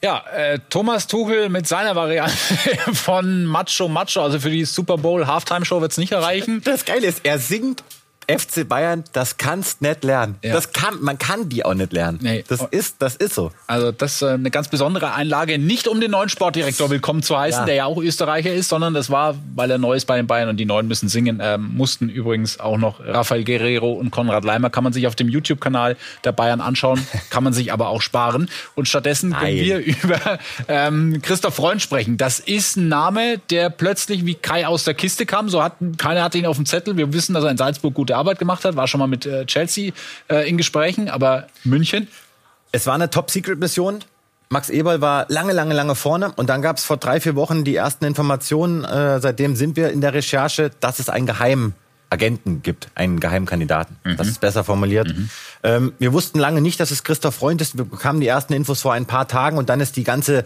Ja, 0.03 0.25
äh, 0.35 0.59
Thomas 0.71 1.07
Tuchel 1.07 1.51
mit 1.51 1.67
seiner 1.67 1.95
Variante 1.95 2.33
von 2.95 3.45
Macho 3.45 3.87
Macho, 3.87 4.23
also 4.23 4.41
für 4.41 4.49
die 4.49 4.65
Super 4.65 4.97
Bowl 4.97 5.27
Halftime 5.27 5.67
Show 5.67 5.83
wird's 5.83 5.99
nicht 5.99 6.13
erreichen. 6.13 6.63
Das 6.65 6.87
Geile 6.87 7.07
ist, 7.07 7.21
er 7.25 7.39
singt 7.39 7.85
FC 8.39 8.69
Bayern, 8.69 9.05
das 9.13 9.37
kannst 9.37 9.83
nicht 9.83 10.05
lernen. 10.05 10.37
Ja. 10.43 10.53
Das 10.55 10.73
kann, 10.73 11.01
man 11.01 11.19
kann 11.19 11.49
die 11.49 11.65
auch 11.65 11.75
nicht 11.75 11.93
lernen. 11.93 12.19
Nee. 12.23 12.45
Das 12.49 12.61
ist, 12.71 12.97
das 13.01 13.17
ist 13.17 13.35
so. 13.35 13.51
Also 13.67 13.93
das 13.93 14.15
ist 14.17 14.23
äh, 14.23 14.29
eine 14.31 14.51
ganz 14.51 14.69
besondere 14.69 15.13
Einlage, 15.15 15.59
nicht 15.59 15.89
um 15.89 16.01
den 16.01 16.11
neuen 16.11 16.29
Sportdirektor 16.29 16.91
willkommen 16.91 17.23
zu 17.23 17.39
heißen, 17.39 17.61
Ja. 17.63 17.67
der 17.67 17.75
ja 17.75 17.85
auch 17.87 17.99
Österreicher 17.99 18.53
ist, 18.53 18.69
sondern 18.69 18.95
das 18.95 19.11
war, 19.11 19.35
weil 19.55 19.71
er 19.71 19.79
neu 19.79 19.95
ist 19.95 20.07
bei 20.07 20.17
den 20.17 20.27
Bayern 20.27 20.49
und 20.49 20.57
die 20.57 20.65
Neuen 20.67 20.87
müssen 20.89 21.09
singen, 21.09 21.41
ähm, 21.43 21.71
mussten 21.75 22.09
übrigens 22.09 22.61
auch 22.61 22.79
noch 22.79 23.01
Rafael 23.01 23.45
Guerrero 23.45 23.93
und 23.93 24.11
Konrad 24.11 24.45
Leimer, 24.45 24.71
kann 24.71 24.85
man 24.85 24.93
sich 24.93 25.07
auf 25.07 25.15
dem 25.17 25.29
YouTube-Kanal 25.29 25.97
der 26.25 26.33
Bayern 26.33 26.61
anschauen, 26.61 27.05
kann 27.31 27.45
man 27.45 27.53
sich 27.53 27.73
aber 27.73 27.89
auch 27.89 28.03
sparen. 28.03 28.49
Und 28.75 28.89
stattdessen 28.89 29.33
können 29.33 29.57
wir 29.57 29.79
über 29.79 30.39
ähm, 30.69 31.21
Christoph 31.23 31.55
Freund 31.55 31.83
sprechen. 31.83 32.17
Das 32.17 32.39
ist 32.39 32.77
ein 32.77 32.89
Name, 32.89 33.39
der 33.51 33.71
plötzlich 33.71 34.25
wie 34.27 34.35
Kai 34.35 34.67
aus 34.67 34.85
der 34.85 34.95
Kiste 34.95 35.27
kam. 35.27 35.49
So 35.49 35.63
hat 35.63 35.75
keiner 35.99 36.23
hatte 36.23 36.39
ihn 36.39 36.47
auf 36.47 36.57
dem 36.57 36.67
Zettel. 36.67 36.97
Wir 36.97 37.13
wissen, 37.13 37.35
dass 37.35 37.45
er 37.45 37.51
in 37.51 37.57
Salzburg 37.57 37.95
gute 37.95 38.17
Arbeit 38.21 38.39
gemacht 38.39 38.65
hat, 38.65 38.77
war 38.77 38.87
schon 38.87 39.01
mal 39.01 39.07
mit 39.07 39.27
äh, 39.27 39.47
Chelsea 39.47 39.93
äh, 40.29 40.49
in 40.49 40.57
Gesprächen, 40.57 41.09
aber 41.09 41.47
München 41.65 42.07
Es 42.73 42.87
war 42.87 42.95
eine 42.95 43.11
Top-Secret-Mission. 43.11 44.01
Max 44.51 44.69
Eberl 44.69 45.01
war 45.01 45.27
lange, 45.29 45.53
lange, 45.53 45.75
lange 45.75 45.95
vorne. 45.95 46.33
Und 46.37 46.51
dann 46.51 46.61
gab 46.61 46.77
es 46.77 46.85
vor 46.85 46.97
drei, 46.97 47.21
vier 47.21 47.37
Wochen 47.37 47.65
die 47.65 47.77
ersten 47.77 48.05
Informationen. 48.05 48.85
Äh, 48.85 49.21
seitdem 49.21 49.57
sind 49.57 49.77
wir 49.77 49.91
in 49.91 50.01
der 50.01 50.13
Recherche, 50.13 50.71
dass 50.81 50.99
es 50.99 51.09
einen 51.09 51.27
geheimen 51.27 51.75
Agenten 52.11 52.63
gibt, 52.63 52.89
einen 52.97 53.21
Geheimkandidaten. 53.21 53.97
Das 54.17 54.27
ist 54.27 54.41
besser 54.41 54.65
formuliert. 54.65 55.15
Ähm, 55.63 55.93
wir 56.01 56.13
wussten 56.13 56.41
lange 56.41 56.61
nicht, 56.61 56.81
dass 56.81 56.91
es 56.91 57.05
Christoph 57.05 57.37
Freund 57.37 57.61
ist. 57.63 57.79
Wir 57.79 57.85
bekamen 57.85 58.21
die 58.21 58.27
ersten 58.27 58.53
Infos 58.53 58.83
vor 58.83 58.93
ein 58.93 59.07
paar 59.07 59.29
Tagen 59.29 59.57
und 59.59 59.69
dann 59.69 59.81
ist 59.81 59.97
die 59.97 60.03
ganze 60.03 60.45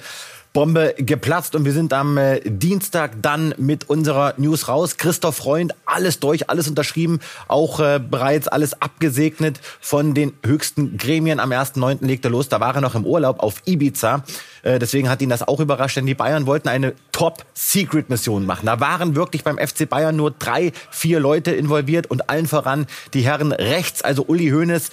Bombe 0.54 0.94
geplatzt 0.96 1.56
und 1.56 1.64
wir 1.64 1.72
sind 1.72 1.92
am 1.92 2.16
äh, 2.16 2.40
Dienstag 2.44 3.20
dann 3.20 3.56
mit 3.58 3.90
unserer 3.90 4.34
News 4.36 4.68
raus. 4.68 4.96
Christoph 4.96 5.34
Freund, 5.34 5.74
alles 5.84 6.20
durch, 6.20 6.48
alles 6.48 6.68
unterschrieben, 6.68 7.18
auch 7.48 7.80
äh, 7.80 7.98
bereits 7.98 8.46
alles 8.46 8.80
abgesegnet 8.80 9.58
von 9.80 10.14
den 10.14 10.32
höchsten 10.46 10.96
Gremien. 10.96 11.40
Am 11.40 11.50
1.9. 11.50 12.06
legte 12.06 12.28
er 12.28 12.30
los, 12.30 12.48
da 12.48 12.60
war 12.60 12.72
er 12.72 12.80
noch 12.80 12.94
im 12.94 13.04
Urlaub 13.04 13.40
auf 13.40 13.62
Ibiza. 13.66 14.22
Äh, 14.62 14.78
deswegen 14.78 15.08
hat 15.08 15.20
ihn 15.22 15.28
das 15.28 15.42
auch 15.42 15.58
überrascht, 15.58 15.96
denn 15.96 16.06
die 16.06 16.14
Bayern 16.14 16.46
wollten 16.46 16.68
eine 16.68 16.94
Top-Secret-Mission 17.10 18.46
machen. 18.46 18.66
Da 18.66 18.78
waren 18.78 19.16
wirklich 19.16 19.42
beim 19.42 19.58
FC 19.58 19.88
Bayern 19.88 20.14
nur 20.14 20.30
drei, 20.30 20.70
vier 20.88 21.18
Leute 21.18 21.50
involviert 21.50 22.06
und 22.06 22.30
allen 22.30 22.46
voran 22.46 22.86
die 23.12 23.22
Herren 23.22 23.50
rechts, 23.50 24.02
also 24.02 24.24
Uli 24.28 24.50
Hoeneß, 24.50 24.92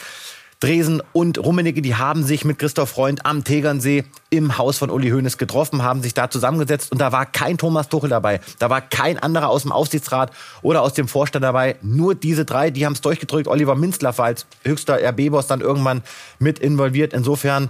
Dresen 0.62 1.02
und 1.12 1.40
Rummenigge, 1.40 1.82
die 1.82 1.96
haben 1.96 2.24
sich 2.24 2.46
mit 2.46 2.60
Christoph 2.60 2.92
Freund 2.92 3.26
am 3.26 3.44
Tegernsee 3.44 4.04
im 4.30 4.60
Haus 4.60 4.78
von 4.78 4.92
Uli 4.92 5.10
Hoeneß 5.10 5.40
getroffen, 5.40 5.82
haben 5.82 6.04
sich 6.04 6.14
da 6.14 6.30
zusammengesetzt 6.30 6.92
und 6.92 7.02
da 7.02 7.12
war 7.12 7.26
kein 7.26 7.58
Thomas 7.58 7.90
Tuchel 7.90 8.12
dabei. 8.12 8.42
Da 8.60 8.70
war 8.70 8.80
kein 8.80 9.18
anderer 9.18 9.50
aus 9.50 9.64
dem 9.64 9.72
Aufsichtsrat 9.72 10.32
oder 10.62 10.84
aus 10.84 10.94
dem 10.94 11.08
Vorstand 11.08 11.44
dabei. 11.44 11.78
Nur 11.82 12.14
diese 12.14 12.46
drei, 12.46 12.70
die 12.70 12.86
haben 12.86 12.94
es 12.94 13.02
durchgedrückt. 13.02 13.48
Oliver 13.48 13.74
Minzler 13.74 14.16
war 14.20 14.26
als 14.26 14.46
höchster 14.64 15.00
RB-Boss 15.04 15.48
dann 15.48 15.62
irgendwann 15.62 16.04
mit 16.38 16.60
involviert. 16.60 17.14
Insofern, 17.14 17.70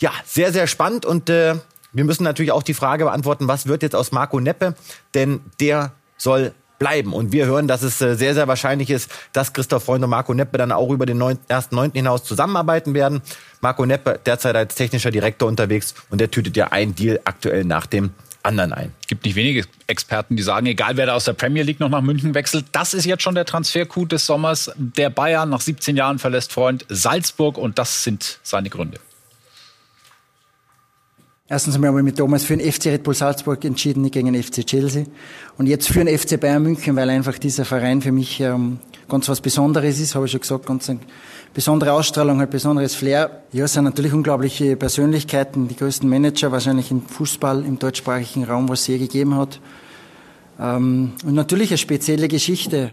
ja, 0.00 0.10
sehr, 0.24 0.50
sehr 0.50 0.66
spannend 0.66 1.04
und 1.04 1.28
äh, 1.28 1.56
wir 1.92 2.04
müssen 2.04 2.24
natürlich 2.24 2.52
auch 2.52 2.62
die 2.62 2.72
Frage 2.74 3.04
beantworten, 3.04 3.48
was 3.48 3.66
wird 3.66 3.82
jetzt 3.82 3.94
aus 3.94 4.12
Marco 4.12 4.40
Neppe? 4.40 4.74
Denn 5.12 5.40
der 5.60 5.92
soll 6.16 6.54
bleiben. 6.80 7.12
Und 7.12 7.30
wir 7.30 7.46
hören, 7.46 7.68
dass 7.68 7.82
es 7.82 8.00
äh, 8.00 8.16
sehr, 8.16 8.34
sehr 8.34 8.48
wahrscheinlich 8.48 8.90
ist, 8.90 9.12
dass 9.32 9.52
Christoph 9.52 9.84
Freund 9.84 10.02
und 10.02 10.10
Marco 10.10 10.34
Neppe 10.34 10.58
dann 10.58 10.72
auch 10.72 10.90
über 10.90 11.06
den 11.06 11.22
1.9. 11.22 11.92
hinaus 11.92 12.24
zusammenarbeiten 12.24 12.94
werden. 12.94 13.22
Marco 13.60 13.86
Neppe 13.86 14.18
derzeit 14.26 14.56
als 14.56 14.74
technischer 14.74 15.12
Direktor 15.12 15.48
unterwegs 15.48 15.94
und 16.10 16.20
der 16.20 16.32
tütet 16.32 16.56
ja 16.56 16.68
ein 16.72 16.96
Deal 16.96 17.20
aktuell 17.24 17.64
nach 17.64 17.86
dem 17.86 18.10
anderen 18.42 18.72
ein. 18.72 18.94
gibt 19.06 19.26
nicht 19.26 19.34
wenige 19.34 19.66
Experten, 19.86 20.34
die 20.34 20.42
sagen, 20.42 20.64
egal 20.64 20.96
wer 20.96 21.04
da 21.04 21.14
aus 21.14 21.26
der 21.26 21.34
Premier 21.34 21.62
League 21.62 21.78
noch 21.78 21.90
nach 21.90 22.00
München 22.00 22.34
wechselt, 22.34 22.64
das 22.72 22.94
ist 22.94 23.04
jetzt 23.04 23.22
schon 23.22 23.34
der 23.34 23.44
Transfercoup 23.44 24.08
des 24.08 24.24
Sommers. 24.24 24.72
Der 24.76 25.10
Bayern 25.10 25.50
nach 25.50 25.60
17 25.60 25.94
Jahren 25.94 26.18
verlässt 26.18 26.50
Freund 26.54 26.86
Salzburg 26.88 27.58
und 27.58 27.78
das 27.78 28.02
sind 28.02 28.38
seine 28.42 28.70
Gründe. 28.70 28.98
Erstens 31.52 31.74
einmal 31.74 31.88
habe 31.88 31.98
ich 31.98 32.04
mich 32.04 32.14
damals 32.14 32.44
für 32.44 32.56
den 32.56 32.72
FC 32.72 32.86
Red 32.86 33.02
Bull 33.02 33.12
Salzburg 33.12 33.64
entschieden, 33.64 34.02
nicht 34.02 34.14
gegen 34.14 34.32
den 34.32 34.40
FC 34.40 34.64
Chelsea. 34.64 35.06
Und 35.58 35.66
jetzt 35.66 35.88
für 35.88 36.04
den 36.04 36.16
FC 36.16 36.38
Bayern 36.38 36.62
München, 36.62 36.94
weil 36.94 37.10
einfach 37.10 37.38
dieser 37.38 37.64
Verein 37.64 38.00
für 38.02 38.12
mich 38.12 38.38
ähm, 38.38 38.78
ganz 39.08 39.28
was 39.28 39.40
Besonderes 39.40 39.98
ist, 39.98 40.14
habe 40.14 40.26
ich 40.26 40.30
schon 40.30 40.42
gesagt, 40.42 40.66
ganz 40.66 40.88
eine 40.88 41.00
besondere 41.52 41.92
Ausstrahlung, 41.92 42.40
ein 42.40 42.48
besonderes 42.48 42.94
Flair. 42.94 43.42
Ja, 43.50 43.64
es 43.64 43.72
sind 43.72 43.82
natürlich 43.82 44.12
unglaubliche 44.12 44.76
Persönlichkeiten, 44.76 45.66
die 45.66 45.74
größten 45.74 46.08
Manager 46.08 46.52
wahrscheinlich 46.52 46.92
im 46.92 47.02
Fußball, 47.02 47.64
im 47.64 47.80
deutschsprachigen 47.80 48.44
Raum, 48.44 48.68
was 48.68 48.82
es 48.82 48.86
je 48.86 48.98
gegeben 48.98 49.34
hat. 49.34 49.58
Ähm, 50.60 51.14
und 51.24 51.34
natürlich 51.34 51.70
eine 51.70 51.78
spezielle 51.78 52.28
Geschichte. 52.28 52.92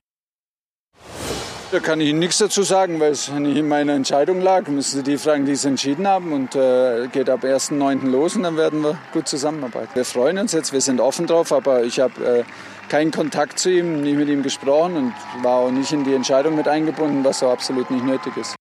Da 1.70 1.80
kann 1.80 2.00
ich 2.00 2.08
Ihnen 2.08 2.20
nichts 2.20 2.38
dazu 2.38 2.64
sagen, 2.64 3.02
weil 3.02 3.12
es 3.12 3.30
nicht 3.30 3.58
in 3.58 3.68
meiner 3.68 3.94
Entscheidung 3.94 4.40
lag. 4.40 4.70
Müssen 4.70 4.98
Sie 4.98 5.04
die 5.04 5.18
fragen, 5.18 5.46
die 5.46 5.52
es 5.52 5.66
entschieden 5.66 6.08
haben. 6.08 6.32
Und 6.32 6.56
äh, 6.56 7.10
geht 7.12 7.30
ab 7.30 7.44
1.9. 7.44 8.08
los 8.10 8.38
und 8.38 8.44
dann 8.44 8.56
werden 8.56 8.82
wir 8.84 8.98
gut 9.12 9.28
zusammenarbeiten. 9.28 9.90
Wir 9.94 10.06
freuen 10.06 10.38
uns 10.38 10.54
jetzt, 10.54 10.72
wir 10.72 10.80
sind 10.80 11.02
offen 11.02 11.28
drauf, 11.28 11.52
aber 11.52 11.84
ich 11.84 12.00
habe 12.00 12.26
äh, 12.26 12.44
keinen 12.88 13.12
Kontakt 13.12 13.60
zu 13.60 13.70
ihm, 13.70 14.02
nicht 14.02 14.16
mit 14.16 14.30
ihm 14.30 14.44
gesprochen 14.44 14.96
und 14.96 15.14
war 15.44 15.58
auch 15.58 15.72
nicht 15.72 15.92
in 15.92 16.06
die 16.06 16.14
Entscheidung 16.14 16.56
mit 16.56 16.70
eingebunden, 16.70 17.26
was 17.26 17.40
so 17.40 17.50
absolut 17.50 17.92
nicht 17.92 18.06
nötig 18.06 18.38
ist. 18.38 18.57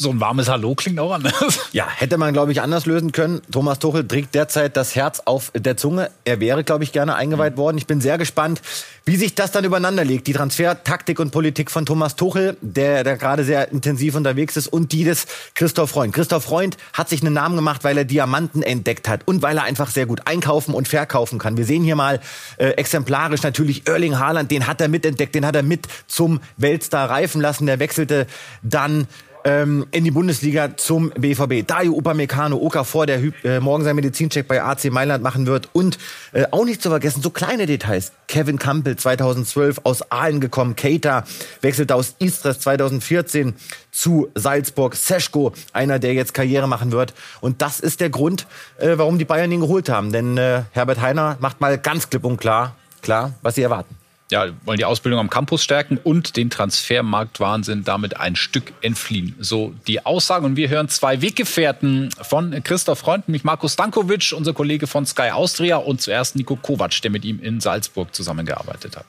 So 0.00 0.10
ein 0.10 0.20
warmes 0.20 0.48
Hallo 0.48 0.76
klingt 0.76 1.00
auch 1.00 1.10
anders. 1.10 1.58
Ja, 1.72 1.88
hätte 1.88 2.18
man, 2.18 2.32
glaube 2.32 2.52
ich, 2.52 2.62
anders 2.62 2.86
lösen 2.86 3.10
können. 3.10 3.42
Thomas 3.50 3.80
Tuchel 3.80 4.06
trägt 4.06 4.34
derzeit 4.34 4.76
das 4.76 4.94
Herz 4.94 5.20
auf 5.24 5.50
der 5.54 5.76
Zunge. 5.76 6.10
Er 6.24 6.38
wäre, 6.38 6.62
glaube 6.62 6.84
ich, 6.84 6.92
gerne 6.92 7.16
eingeweiht 7.16 7.56
worden. 7.56 7.78
Ich 7.78 7.86
bin 7.86 8.00
sehr 8.00 8.16
gespannt, 8.16 8.62
wie 9.04 9.16
sich 9.16 9.34
das 9.34 9.50
dann 9.50 9.64
übereinander 9.64 10.04
legt. 10.04 10.28
Die 10.28 10.32
Transfertaktik 10.32 11.18
und 11.18 11.32
Politik 11.32 11.70
von 11.70 11.84
Thomas 11.84 12.14
Tuchel, 12.14 12.56
der, 12.60 13.02
der 13.02 13.16
gerade 13.16 13.42
sehr 13.42 13.72
intensiv 13.72 14.14
unterwegs 14.14 14.56
ist, 14.56 14.68
und 14.68 14.92
die 14.92 15.02
des 15.02 15.26
Christoph 15.54 15.90
Freund. 15.90 16.14
Christoph 16.14 16.44
Freund 16.44 16.76
hat 16.92 17.08
sich 17.08 17.20
einen 17.22 17.34
Namen 17.34 17.56
gemacht, 17.56 17.82
weil 17.82 17.98
er 17.98 18.04
Diamanten 18.04 18.62
entdeckt 18.62 19.08
hat 19.08 19.26
und 19.26 19.42
weil 19.42 19.56
er 19.56 19.64
einfach 19.64 19.90
sehr 19.90 20.06
gut 20.06 20.22
einkaufen 20.26 20.74
und 20.74 20.86
verkaufen 20.86 21.40
kann. 21.40 21.56
Wir 21.56 21.64
sehen 21.64 21.82
hier 21.82 21.96
mal 21.96 22.20
äh, 22.58 22.68
exemplarisch 22.70 23.42
natürlich 23.42 23.88
Erling 23.88 24.18
Haaland, 24.18 24.50
den 24.52 24.68
hat 24.68 24.80
er 24.80 24.88
mitentdeckt, 24.88 25.34
den 25.34 25.44
hat 25.44 25.56
er 25.56 25.64
mit 25.64 25.88
zum 26.06 26.40
Weltstar 26.56 27.10
reifen 27.10 27.40
lassen. 27.40 27.66
Der 27.66 27.80
wechselte 27.80 28.28
dann 28.62 29.08
ähm, 29.44 29.86
in 29.90 30.04
die 30.04 30.10
Bundesliga 30.10 30.76
zum 30.76 31.10
BVB. 31.10 31.66
Dario 31.66 31.94
Upamecano, 31.94 32.56
Okafor, 32.56 33.06
der 33.06 33.20
äh, 33.44 33.60
morgen 33.60 33.84
seinen 33.84 33.96
Medizincheck 33.96 34.46
bei 34.48 34.62
AC 34.62 34.90
Mailand 34.90 35.22
machen 35.22 35.46
wird. 35.46 35.68
Und 35.72 35.98
äh, 36.32 36.46
auch 36.50 36.64
nicht 36.64 36.82
zu 36.82 36.90
vergessen, 36.90 37.22
so 37.22 37.30
kleine 37.30 37.66
Details. 37.66 38.12
Kevin 38.26 38.58
Campbell, 38.58 38.96
2012 38.96 39.80
aus 39.84 40.10
Aalen 40.10 40.40
gekommen. 40.40 40.76
Keita 40.76 41.24
wechselte 41.60 41.94
aus 41.94 42.14
Istres 42.18 42.60
2014 42.60 43.54
zu 43.90 44.28
Salzburg. 44.34 44.94
Seschko, 44.94 45.52
einer, 45.72 45.98
der 45.98 46.14
jetzt 46.14 46.34
Karriere 46.34 46.68
machen 46.68 46.92
wird. 46.92 47.14
Und 47.40 47.62
das 47.62 47.80
ist 47.80 48.00
der 48.00 48.10
Grund, 48.10 48.46
äh, 48.78 48.96
warum 48.96 49.18
die 49.18 49.24
Bayern 49.24 49.52
ihn 49.52 49.60
geholt 49.60 49.88
haben. 49.88 50.12
Denn 50.12 50.36
äh, 50.38 50.62
Herbert 50.72 51.00
Heiner 51.00 51.36
macht 51.40 51.60
mal 51.60 51.78
ganz 51.78 52.10
klipp 52.10 52.24
und 52.24 52.38
klar, 52.38 52.76
klar, 53.02 53.34
was 53.42 53.54
sie 53.54 53.62
erwarten. 53.62 53.96
Ja, 54.30 54.48
wollen 54.66 54.76
die 54.76 54.84
Ausbildung 54.84 55.20
am 55.20 55.30
Campus 55.30 55.62
stärken 55.64 55.98
und 56.02 56.36
den 56.36 56.50
Transfermarktwahnsinn 56.50 57.84
damit 57.84 58.20
ein 58.20 58.36
Stück 58.36 58.74
entfliehen. 58.82 59.34
So 59.40 59.72
die 59.86 60.04
Aussage. 60.04 60.44
Und 60.44 60.56
wir 60.56 60.68
hören 60.68 60.90
zwei 60.90 61.22
Weggefährten 61.22 62.10
von 62.20 62.62
Christoph 62.62 62.98
Freund, 62.98 63.26
nämlich 63.26 63.44
Marco 63.44 63.68
Stankovic, 63.68 64.34
unser 64.36 64.52
Kollege 64.52 64.86
von 64.86 65.06
Sky 65.06 65.30
Austria, 65.30 65.78
und 65.78 66.02
zuerst 66.02 66.36
Nico 66.36 66.56
Kovac, 66.56 67.00
der 67.00 67.10
mit 67.10 67.24
ihm 67.24 67.40
in 67.40 67.60
Salzburg 67.60 68.14
zusammengearbeitet 68.14 68.98
hat. 68.98 69.06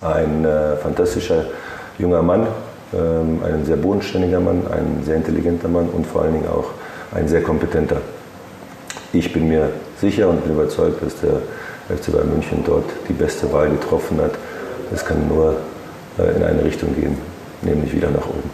Ein 0.00 0.46
äh, 0.46 0.76
fantastischer 0.78 1.44
junger 1.98 2.22
Mann, 2.22 2.46
ähm, 2.94 3.42
ein 3.44 3.66
sehr 3.66 3.76
bodenständiger 3.76 4.40
Mann, 4.40 4.66
ein 4.66 5.04
sehr 5.04 5.16
intelligenter 5.16 5.68
Mann 5.68 5.90
und 5.90 6.06
vor 6.06 6.22
allen 6.22 6.32
Dingen 6.32 6.48
auch 6.48 6.70
ein 7.14 7.28
sehr 7.28 7.42
kompetenter. 7.42 8.00
Ich 9.12 9.30
bin 9.30 9.46
mir 9.48 9.74
sicher 10.00 10.28
und 10.28 10.42
bin 10.42 10.54
überzeugt, 10.54 11.02
dass 11.02 11.20
der 11.20 11.42
FC 11.96 12.12
Bayern 12.12 12.30
München 12.30 12.62
dort 12.64 12.84
die 13.08 13.12
beste 13.12 13.52
Wahl 13.52 13.70
getroffen 13.70 14.20
hat. 14.20 14.32
Es 14.92 15.04
kann 15.04 15.28
nur 15.28 15.56
äh, 16.18 16.36
in 16.36 16.42
eine 16.42 16.64
Richtung 16.64 16.94
gehen, 16.94 17.16
nämlich 17.62 17.92
wieder 17.94 18.10
nach 18.10 18.26
oben. 18.26 18.50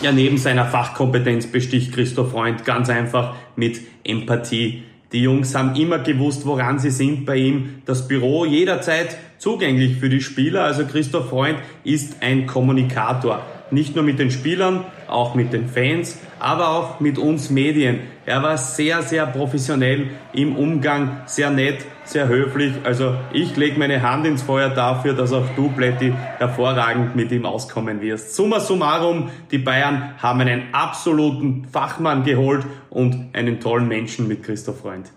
Ja, 0.00 0.12
neben 0.12 0.38
seiner 0.38 0.64
Fachkompetenz 0.64 1.48
besticht 1.48 1.92
Christoph 1.92 2.30
Freund 2.30 2.64
ganz 2.64 2.88
einfach 2.88 3.34
mit 3.56 3.80
Empathie. 4.04 4.84
Die 5.10 5.22
Jungs 5.22 5.54
haben 5.54 5.74
immer 5.74 5.98
gewusst, 5.98 6.46
woran 6.46 6.78
sie 6.78 6.90
sind 6.90 7.24
bei 7.24 7.36
ihm. 7.36 7.82
Das 7.84 8.06
Büro 8.06 8.44
jederzeit 8.44 9.16
zugänglich 9.38 9.96
für 9.96 10.08
die 10.08 10.20
Spieler. 10.20 10.64
Also 10.64 10.84
Christoph 10.84 11.30
Freund 11.30 11.58
ist 11.82 12.16
ein 12.20 12.46
Kommunikator. 12.46 13.42
Nicht 13.70 13.94
nur 13.94 14.04
mit 14.04 14.18
den 14.18 14.30
Spielern, 14.30 14.84
auch 15.06 15.34
mit 15.34 15.52
den 15.52 15.68
Fans, 15.68 16.18
aber 16.38 16.70
auch 16.70 17.00
mit 17.00 17.18
uns 17.18 17.50
Medien. 17.50 18.00
Er 18.24 18.42
war 18.42 18.56
sehr, 18.56 19.02
sehr 19.02 19.26
professionell 19.26 20.08
im 20.32 20.56
Umgang, 20.56 21.22
sehr 21.26 21.50
nett, 21.50 21.84
sehr 22.04 22.28
höflich. 22.28 22.74
Also 22.84 23.14
ich 23.32 23.56
lege 23.56 23.78
meine 23.78 24.02
Hand 24.02 24.26
ins 24.26 24.42
Feuer 24.42 24.70
dafür, 24.70 25.14
dass 25.14 25.32
auch 25.32 25.46
du, 25.56 25.68
Plätti, 25.70 26.14
hervorragend 26.38 27.16
mit 27.16 27.30
ihm 27.32 27.44
auskommen 27.44 28.00
wirst. 28.00 28.34
Summa 28.34 28.60
summarum, 28.60 29.30
die 29.50 29.58
Bayern 29.58 30.14
haben 30.18 30.40
einen 30.40 30.72
absoluten 30.72 31.66
Fachmann 31.70 32.24
geholt 32.24 32.64
und 32.90 33.34
einen 33.34 33.60
tollen 33.60 33.88
Menschen 33.88 34.28
mit 34.28 34.42
Christoph 34.42 34.80
Freund. 34.80 35.10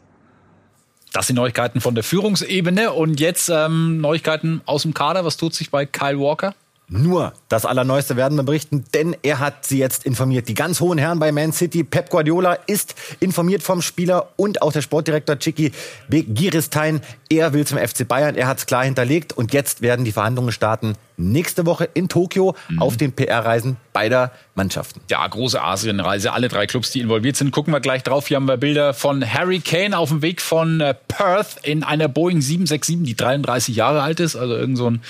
Das 1.14 1.28
sind 1.28 1.36
Neuigkeiten 1.36 1.82
von 1.82 1.94
der 1.94 2.06
Führungsebene 2.06 2.94
und 2.94 3.20
jetzt 3.20 3.50
ähm, 3.50 4.00
Neuigkeiten 4.00 4.62
aus 4.66 4.84
dem 4.84 4.94
Kader. 4.94 5.26
Was 5.26 5.36
tut 5.36 5.54
sich 5.54 5.70
bei 5.70 5.86
Kyle 5.86 6.20
Walker? 6.20 6.56
Nur 6.94 7.32
das 7.48 7.66
Allerneueste 7.66 8.18
werden 8.18 8.38
wir 8.38 8.44
berichten, 8.44 8.84
denn 8.94 9.16
er 9.24 9.40
hat 9.40 9.66
sie 9.66 9.80
jetzt 9.80 10.06
informiert. 10.06 10.50
Die 10.50 10.54
ganz 10.56 10.82
hohen 10.82 10.98
Herren 10.98 11.20
bei 11.20 11.32
Man 11.32 11.54
City, 11.54 11.86
Pep 11.86 12.10
Guardiola, 12.10 12.56
ist 12.68 12.96
informiert 13.22 13.64
vom 13.64 13.82
Spieler 13.82 14.28
und 14.36 14.62
auch 14.62 14.74
der 14.74 14.82
Sportdirektor 14.82 15.40
Chicky 15.40 15.72
Begiristein. 16.10 17.00
Er 17.30 17.54
will 17.54 17.66
zum 17.66 17.78
FC 17.78 18.06
Bayern, 18.06 18.36
er 18.36 18.48
hat 18.48 18.58
es 18.58 18.66
klar 18.66 18.84
hinterlegt 18.84 19.32
und 19.32 19.54
jetzt 19.54 19.82
werden 19.82 20.04
die 20.04 20.12
Verhandlungen 20.12 20.52
starten 20.52 20.96
nächste 21.16 21.66
Woche 21.66 21.88
in 21.94 22.10
Tokio 22.10 22.56
mhm. 22.68 22.82
auf 22.82 22.98
den 22.98 23.14
PR-Reisen 23.14 23.78
beider 23.94 24.32
Mannschaften. 24.56 25.00
Ja, 25.10 25.26
große 25.26 25.62
Asienreise, 25.62 26.34
alle 26.34 26.50
drei 26.50 26.68
Clubs, 26.68 26.92
die 26.92 27.00
involviert 27.00 27.38
sind. 27.38 27.52
Gucken 27.52 27.74
wir 27.74 27.80
gleich 27.80 28.04
drauf. 28.04 28.28
Hier 28.28 28.36
haben 28.36 28.48
wir 28.48 28.58
Bilder 28.58 28.94
von 28.94 29.24
Harry 29.26 29.60
Kane 29.60 29.98
auf 29.98 30.10
dem 30.10 30.22
Weg 30.22 30.42
von 30.42 30.82
äh, 30.82 30.94
Perth 31.08 31.58
in 31.64 31.84
einer 31.84 32.10
Boeing 32.10 32.42
767, 32.42 33.04
die 33.04 33.16
33 33.16 33.76
Jahre 33.78 34.02
alt 34.02 34.20
ist, 34.20 34.36
also 34.36 34.56
irgend 34.56 34.78
so 34.78 34.90
ein 34.90 35.02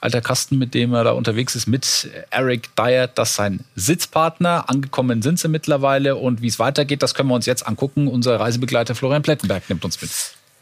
alter 0.00 0.20
Kasten, 0.20 0.58
mit 0.58 0.74
dem 0.74 0.94
er 0.94 1.04
da 1.04 1.12
unterwegs 1.12 1.54
ist, 1.54 1.66
mit 1.66 2.08
Eric 2.30 2.74
Dyer, 2.76 3.06
das 3.06 3.30
ist 3.30 3.36
sein 3.36 3.60
Sitzpartner. 3.76 4.68
Angekommen 4.68 5.22
sind 5.22 5.38
sie 5.38 5.48
mittlerweile 5.48 6.16
und 6.16 6.42
wie 6.42 6.48
es 6.48 6.58
weitergeht, 6.58 7.02
das 7.02 7.14
können 7.14 7.28
wir 7.28 7.34
uns 7.34 7.46
jetzt 7.46 7.66
angucken. 7.66 8.08
Unser 8.08 8.40
Reisebegleiter 8.40 8.94
Florian 8.94 9.22
Plettenberg 9.22 9.68
nimmt 9.68 9.84
uns 9.84 10.00
mit. 10.00 10.10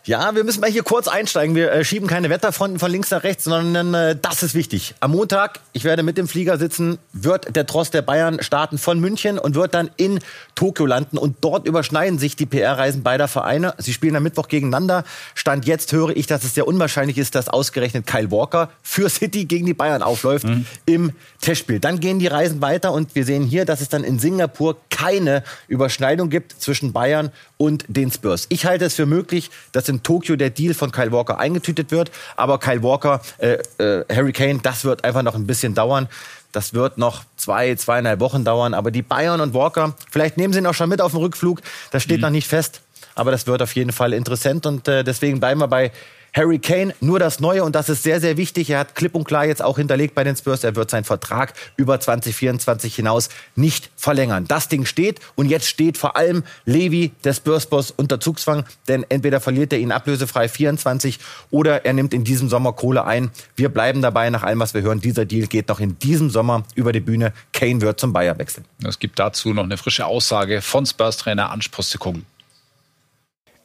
Ja, 0.09 0.35
wir 0.35 0.43
müssen 0.43 0.63
mal 0.63 0.71
hier 0.71 0.85
kurz 0.85 1.07
einsteigen. 1.07 1.55
Wir 1.55 1.71
äh, 1.71 1.85
schieben 1.85 2.09
keine 2.09 2.31
Wetterfronten 2.31 2.79
von 2.79 2.91
links 2.91 3.11
nach 3.11 3.25
rechts, 3.25 3.45
sondern 3.45 3.93
äh, 3.93 4.17
das 4.17 4.43
ist 4.43 4.55
wichtig. 4.55 4.95
Am 5.01 5.11
Montag, 5.11 5.61
ich 5.75 5.85
werde 5.85 6.03
mit 6.03 6.17
dem 6.17 6.29
Flieger 6.29 6.57
sitzen, 6.57 6.97
wird 7.13 7.55
der 7.55 7.67
Tross 7.67 7.91
der 7.91 8.01
Bayern 8.01 8.43
starten 8.43 8.79
von 8.79 8.99
München 9.01 9.39
und 9.39 9.55
wird 9.55 9.75
dann 9.75 9.91
in 9.99 10.21
Tokio 10.55 10.87
landen. 10.87 11.19
Und 11.19 11.37
dort 11.43 11.67
überschneiden 11.67 12.19
sich 12.19 12.37
die 12.37 12.47
PR-Reisen 12.47 13.03
beider 13.03 13.29
Vereine. 13.29 13.75
Sie 13.77 13.93
spielen 13.93 14.17
am 14.17 14.23
Mittwoch 14.23 14.49
gegeneinander. 14.49 15.05
Stand 15.35 15.67
jetzt 15.67 15.93
höre 15.93 16.17
ich, 16.17 16.27
dass 16.27 16.43
es 16.43 16.55
sehr 16.55 16.67
unwahrscheinlich 16.67 17.19
ist, 17.19 17.35
dass 17.35 17.51
ausgerechnet 17.51 18.07
Kyle 18.07 18.31
Walker 18.31 18.71
für 18.83 19.11
City 19.11 19.45
gegen 19.45 19.67
die 19.67 19.75
Bayern 19.75 20.01
aufläuft 20.01 20.47
mhm. 20.47 20.65
im 20.87 21.13
Testspiel. 21.43 21.81
Dann 21.81 22.01
gehen 22.01 22.19
die 22.19 22.29
Reisen 22.29 22.63
weiter 22.63 22.95
und 22.95 23.15
wir 23.15 23.27
sehen 23.27 23.45
hier, 23.45 23.67
dass 23.67 23.83
es 23.83 23.91
dann 23.91 24.05
in 24.05 24.19
Singapur 24.19 24.79
keine 24.89 25.45
Überschneidung 25.69 26.31
gibt 26.31 26.59
zwischen 26.59 26.95
Bayern 26.95 27.31
und 27.59 27.85
den 27.89 28.11
Spurs. 28.11 28.47
Ich 28.49 28.65
halte 28.65 28.87
es 28.87 28.95
für 28.95 29.05
möglich, 29.05 29.51
dass 29.73 29.89
in 29.89 30.03
Tokio 30.03 30.37
der 30.37 30.51
Deal 30.51 30.73
von 30.73 30.91
Kyle 30.91 31.13
Walker 31.13 31.39
eingetütet 31.39 31.91
wird. 31.91 32.11
Aber 32.37 32.59
Kyle 32.59 32.83
Walker, 32.83 33.21
äh, 33.39 33.59
äh, 33.79 34.05
Harry 34.11 34.33
Kane, 34.33 34.61
das 34.63 34.85
wird 34.85 35.05
einfach 35.05 35.23
noch 35.23 35.35
ein 35.35 35.47
bisschen 35.47 35.75
dauern. 35.75 36.09
Das 36.53 36.73
wird 36.73 36.97
noch 36.97 37.25
zwei, 37.37 37.75
zweieinhalb 37.75 38.21
Wochen 38.21 38.45
dauern. 38.45 38.73
Aber 38.73 38.91
die 38.91 39.03
Bayern 39.03 39.41
und 39.41 39.53
Walker, 39.53 39.95
vielleicht 40.11 40.39
nehmen 40.39 40.53
sie 40.53 40.61
ihn 40.61 40.67
auch 40.67 40.75
schon 40.75 40.89
mit 40.89 41.03
auf 41.03 41.13
den 41.13 41.21
Rückflug. 41.21 41.61
Das 41.91 42.03
steht 42.03 42.19
mhm. 42.19 42.23
noch 42.23 42.31
nicht 42.31 42.49
fest. 42.49 42.81
Aber 43.15 43.33
das 43.33 43.47
wird 43.47 43.61
auf 43.61 43.75
jeden 43.75 43.93
Fall 43.93 44.13
interessant. 44.13 44.65
Und 44.65 44.87
äh, 44.87 45.03
deswegen 45.03 45.41
bleiben 45.41 45.61
wir 45.61 45.69
bei 45.69 45.91
Harry 46.35 46.59
Kane, 46.59 46.95
nur 47.01 47.19
das 47.19 47.41
Neue 47.41 47.65
und 47.65 47.75
das 47.75 47.89
ist 47.89 48.03
sehr, 48.03 48.21
sehr 48.21 48.37
wichtig. 48.37 48.71
Er 48.71 48.81
hat 48.81 48.95
klipp 48.95 49.15
und 49.15 49.25
klar 49.25 49.47
jetzt 49.47 49.63
auch 49.63 49.79
hinterlegt 49.79 50.15
bei 50.15 50.25
den 50.25 50.37
Spurs, 50.37 50.65
er 50.65 50.77
wird 50.77 50.91
seinen 50.91 51.05
Vertrag 51.05 51.55
über 51.77 51.99
2024 51.99 52.95
hinaus 52.95 53.29
nicht 53.57 53.91
verlängern. 53.97 54.45
Das 54.47 54.69
Ding 54.69 54.85
steht 54.85 55.21
und 55.37 55.47
jetzt 55.47 55.67
steht 55.67 55.97
vor 55.97 56.17
allem 56.17 56.45
Levi, 56.65 57.13
der 57.25 57.33
Spurs-Boss, 57.33 57.91
unter 57.93 58.21
Zugzwang, 58.21 58.65
denn 58.89 59.05
entweder 59.09 59.41
verliert 59.41 59.73
er 59.73 59.79
ihn 59.79 59.93
ablösefrei 59.93 60.49
24 60.49 61.19
oder 61.51 61.85
er 61.85 61.93
nimmt 61.93 62.15
in 62.15 62.25
diesem 62.25 62.49
Sommer 62.49 62.73
Kohle 62.73 63.05
ein. 63.05 63.31
Wir 63.57 63.69
bleiben 63.69 64.03
dabei, 64.03 64.31
nach 64.31 64.43
allem, 64.43 64.61
was 64.61 64.75
wir 64.75 64.83
hören, 64.83 65.01
dieser 65.01 65.25
Deal 65.25 65.47
geht 65.47 65.69
noch 65.69 65.81
in 65.81 65.99
diesem 65.99 66.31
Sommer 66.31 66.65
über 66.75 66.93
die 66.93 67.01
Bühne. 67.01 67.33
Kane 67.53 67.81
wird 67.81 68.01
zum 68.01 68.13
Bayer 68.13 68.39
wechseln. 68.39 68.65
Es 68.85 68.99
gibt 68.99 69.19
dazu 69.19 69.53
noch 69.55 69.65
eine 69.65 69.77
frische 69.77 70.07
Aussage 70.07 70.63
von 70.63 70.87
Spurs-Trainer 70.87 71.51
Ange 71.51 71.67
Postecoglou. 71.71 72.23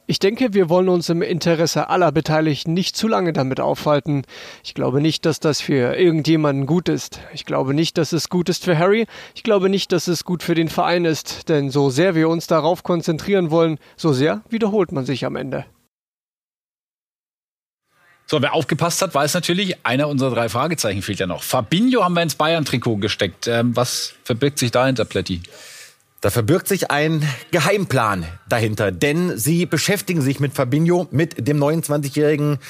Ich 0.06 0.18
denke, 0.18 0.52
wir 0.52 0.68
wollen 0.68 0.90
uns 0.90 1.08
im 1.08 1.22
Interesse 1.22 1.88
aller 1.88 2.12
Beteiligten 2.12 2.74
nicht 2.74 2.94
zu 2.94 3.08
lange 3.08 3.32
damit 3.32 3.58
aufhalten. 3.58 4.22
Ich 4.62 4.74
glaube 4.74 5.00
nicht, 5.00 5.24
dass 5.24 5.40
das 5.40 5.62
für 5.62 5.96
irgendjemanden 5.96 6.66
gut 6.66 6.90
ist. 6.90 7.20
Ich 7.32 7.46
glaube 7.46 7.72
nicht, 7.72 7.96
dass 7.96 8.12
es 8.12 8.28
gut 8.28 8.50
ist 8.50 8.64
für 8.64 8.76
Harry. 8.76 9.06
Ich 9.34 9.42
glaube 9.42 9.70
nicht, 9.70 9.92
dass 9.92 10.06
es 10.06 10.24
gut 10.24 10.42
für 10.42 10.54
den 10.54 10.68
Verein 10.68 11.06
ist. 11.06 11.48
Denn 11.48 11.70
so 11.70 11.88
sehr 11.88 12.14
wir 12.14 12.28
uns 12.28 12.46
darauf 12.46 12.82
konzentrieren 12.82 13.50
wollen, 13.50 13.78
so 13.96 14.12
sehr 14.12 14.42
wiederholt 14.50 14.92
man 14.92 15.06
sich 15.06 15.24
am 15.24 15.36
Ende. 15.36 15.64
So, 18.26 18.42
wer 18.42 18.52
aufgepasst 18.52 19.00
hat, 19.00 19.14
weiß 19.14 19.32
natürlich, 19.32 19.86
einer 19.86 20.08
unserer 20.08 20.34
drei 20.34 20.48
Fragezeichen 20.50 21.00
fehlt 21.00 21.20
ja 21.20 21.26
noch. 21.26 21.42
Fabinho 21.42 22.04
haben 22.04 22.14
wir 22.14 22.22
ins 22.22 22.34
Bayern-Trikot 22.34 22.96
gesteckt. 22.96 23.46
Ähm, 23.46 23.74
was 23.74 24.14
verbirgt 24.24 24.58
sich 24.58 24.70
dahinter, 24.70 25.04
Plätti? 25.06 25.42
Da 26.24 26.30
verbirgt 26.30 26.68
sich 26.68 26.90
ein 26.90 27.22
Geheimplan 27.50 28.24
dahinter, 28.48 28.90
denn 28.90 29.36
sie 29.36 29.66
beschäftigen 29.66 30.22
sich 30.22 30.40
mit 30.40 30.54
Fabinho, 30.54 31.06
mit 31.10 31.46
dem 31.46 31.62
29-jährigen 31.62 32.60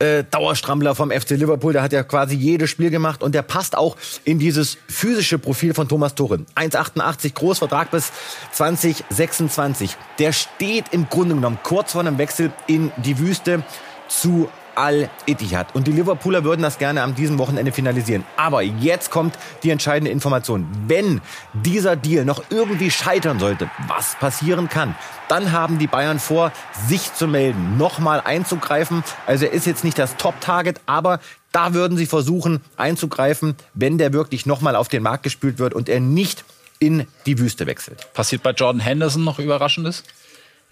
äh, 0.00 0.24
Dauerstrammler 0.28 0.96
vom 0.96 1.12
FC 1.12 1.30
Liverpool. 1.30 1.74
Der 1.74 1.82
hat 1.82 1.92
ja 1.92 2.02
quasi 2.02 2.34
jedes 2.34 2.70
Spiel 2.70 2.90
gemacht 2.90 3.22
und 3.22 3.32
der 3.32 3.42
passt 3.42 3.78
auch 3.78 3.96
in 4.24 4.40
dieses 4.40 4.78
physische 4.88 5.38
Profil 5.38 5.74
von 5.74 5.86
Thomas 5.86 6.16
Tuchel. 6.16 6.44
1,88 6.56 7.34
groß, 7.34 7.58
Vertrag 7.60 7.92
bis 7.92 8.10
2026. 8.50 9.96
Der 10.18 10.32
steht 10.32 10.86
im 10.90 11.08
Grunde 11.08 11.36
genommen 11.36 11.60
kurz 11.62 11.92
vor 11.92 12.00
einem 12.00 12.18
Wechsel 12.18 12.50
in 12.66 12.90
die 12.96 13.20
Wüste 13.20 13.62
zu 14.08 14.48
Al-Ittihad. 14.76 15.74
Und 15.74 15.86
die 15.86 15.92
Liverpooler 15.92 16.44
würden 16.44 16.62
das 16.62 16.78
gerne 16.78 17.02
am 17.02 17.14
diesem 17.14 17.38
Wochenende 17.38 17.72
finalisieren. 17.72 18.24
Aber 18.36 18.62
jetzt 18.62 19.10
kommt 19.10 19.38
die 19.62 19.70
entscheidende 19.70 20.10
Information. 20.10 20.66
Wenn 20.86 21.20
dieser 21.52 21.96
Deal 21.96 22.24
noch 22.24 22.42
irgendwie 22.50 22.90
scheitern 22.90 23.38
sollte, 23.38 23.70
was 23.88 24.16
passieren 24.16 24.68
kann, 24.68 24.94
dann 25.28 25.52
haben 25.52 25.78
die 25.78 25.86
Bayern 25.86 26.18
vor, 26.18 26.52
sich 26.86 27.14
zu 27.14 27.26
melden, 27.26 27.76
nochmal 27.76 28.20
einzugreifen. 28.24 29.04
Also 29.26 29.46
er 29.46 29.52
ist 29.52 29.66
jetzt 29.66 29.84
nicht 29.84 29.98
das 29.98 30.16
Top-Target, 30.16 30.80
aber 30.86 31.20
da 31.52 31.72
würden 31.72 31.96
sie 31.96 32.06
versuchen 32.06 32.60
einzugreifen, 32.76 33.54
wenn 33.74 33.98
der 33.98 34.12
wirklich 34.12 34.44
nochmal 34.44 34.76
auf 34.76 34.88
den 34.88 35.02
Markt 35.02 35.22
gespült 35.22 35.58
wird 35.58 35.72
und 35.72 35.88
er 35.88 36.00
nicht 36.00 36.44
in 36.80 37.06
die 37.26 37.38
Wüste 37.38 37.66
wechselt. 37.66 38.12
Passiert 38.12 38.42
bei 38.42 38.50
Jordan 38.50 38.80
Henderson 38.80 39.24
noch 39.24 39.38
Überraschendes? 39.38 40.02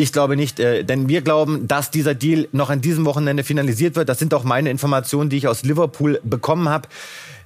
Ich 0.03 0.13
glaube 0.13 0.35
nicht, 0.35 0.59
äh, 0.59 0.83
denn 0.83 1.09
wir 1.09 1.23
glauben, 1.23 1.69
dass 1.69 1.93
dieser 1.93 2.13
Deal 2.13 2.49
noch 2.51 2.71
an 2.71 2.81
diesem 2.81 3.05
Wochenende 3.05 3.45
finalisiert 3.45 3.95
wird. 3.95 4.09
Das 4.09 4.19
sind 4.19 4.35
auch 4.35 4.43
meine 4.43 4.69
Informationen, 4.69 5.31
die 5.31 5.37
ich 5.37 5.47
aus 5.47 5.63
Liverpool 5.63 6.21
bekommen 6.25 6.69
habe. 6.69 6.89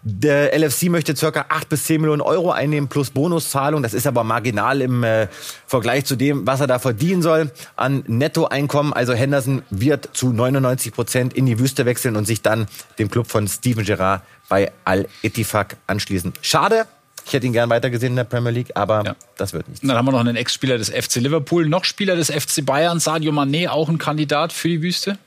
Der 0.03 0.59
LFC 0.59 0.85
möchte 0.85 1.15
circa 1.15 1.45
8 1.51 1.69
bis 1.69 1.85
10 1.85 2.01
Millionen 2.01 2.23
Euro 2.23 2.53
einnehmen 2.53 2.89
plus 2.89 3.11
Bonuszahlung. 3.11 3.83
Das 3.83 3.93
ist 3.93 4.07
aber 4.07 4.25
marginal 4.25 4.81
im 4.81 5.05
äh, 5.05 5.29
Vergleich 5.67 6.07
zu 6.07 6.17
dem, 6.17 6.47
was 6.47 6.61
er 6.61 6.67
da 6.67 6.79
verdienen 6.79 7.21
soll 7.21 7.51
an 7.77 8.05
Nettoeinkommen. 8.07 8.95
Also 8.95 9.13
Henderson 9.13 9.61
wird 9.69 10.09
zu 10.15 10.33
99 10.33 10.95
Prozent 10.95 11.35
in 11.35 11.45
die 11.45 11.59
Wüste 11.59 11.85
wechseln 11.85 12.17
und 12.17 12.25
sich 12.25 12.41
dann 12.41 12.69
dem 12.99 13.11
Club 13.11 13.27
von 13.27 13.47
Steven 13.49 13.85
Gerrard 13.85 14.23
bei 14.49 14.73
Al-Ettifaq 14.87 15.77
anschließen. 15.89 16.33
Schade, 16.41 16.87
ich 17.27 17.33
hätte 17.33 17.47
ihn 17.47 17.53
gern 17.53 17.69
weitergesehen 17.69 18.13
in 18.13 18.17
der 18.17 18.25
Premier 18.25 18.53
League, 18.53 18.71
aber 18.75 19.05
ja. 19.05 19.17
das 19.37 19.53
wird 19.53 19.69
nicht. 19.69 19.83
Dann 19.83 19.97
haben 19.97 20.07
wir 20.07 20.13
noch 20.13 20.21
einen 20.21 20.37
Ex-Spieler 20.37 20.79
des 20.79 20.91
FC 20.91 21.17
Liverpool, 21.17 21.69
noch 21.69 21.85
Spieler 21.85 22.15
des 22.15 22.31
FC 22.31 22.65
Bayern, 22.65 23.01
Sadio 23.01 23.33
Mané, 23.33 23.69
auch 23.69 23.89
ein 23.89 23.99
Kandidat 23.99 24.53
für 24.53 24.69
die 24.69 24.81
Wüste? 24.81 25.19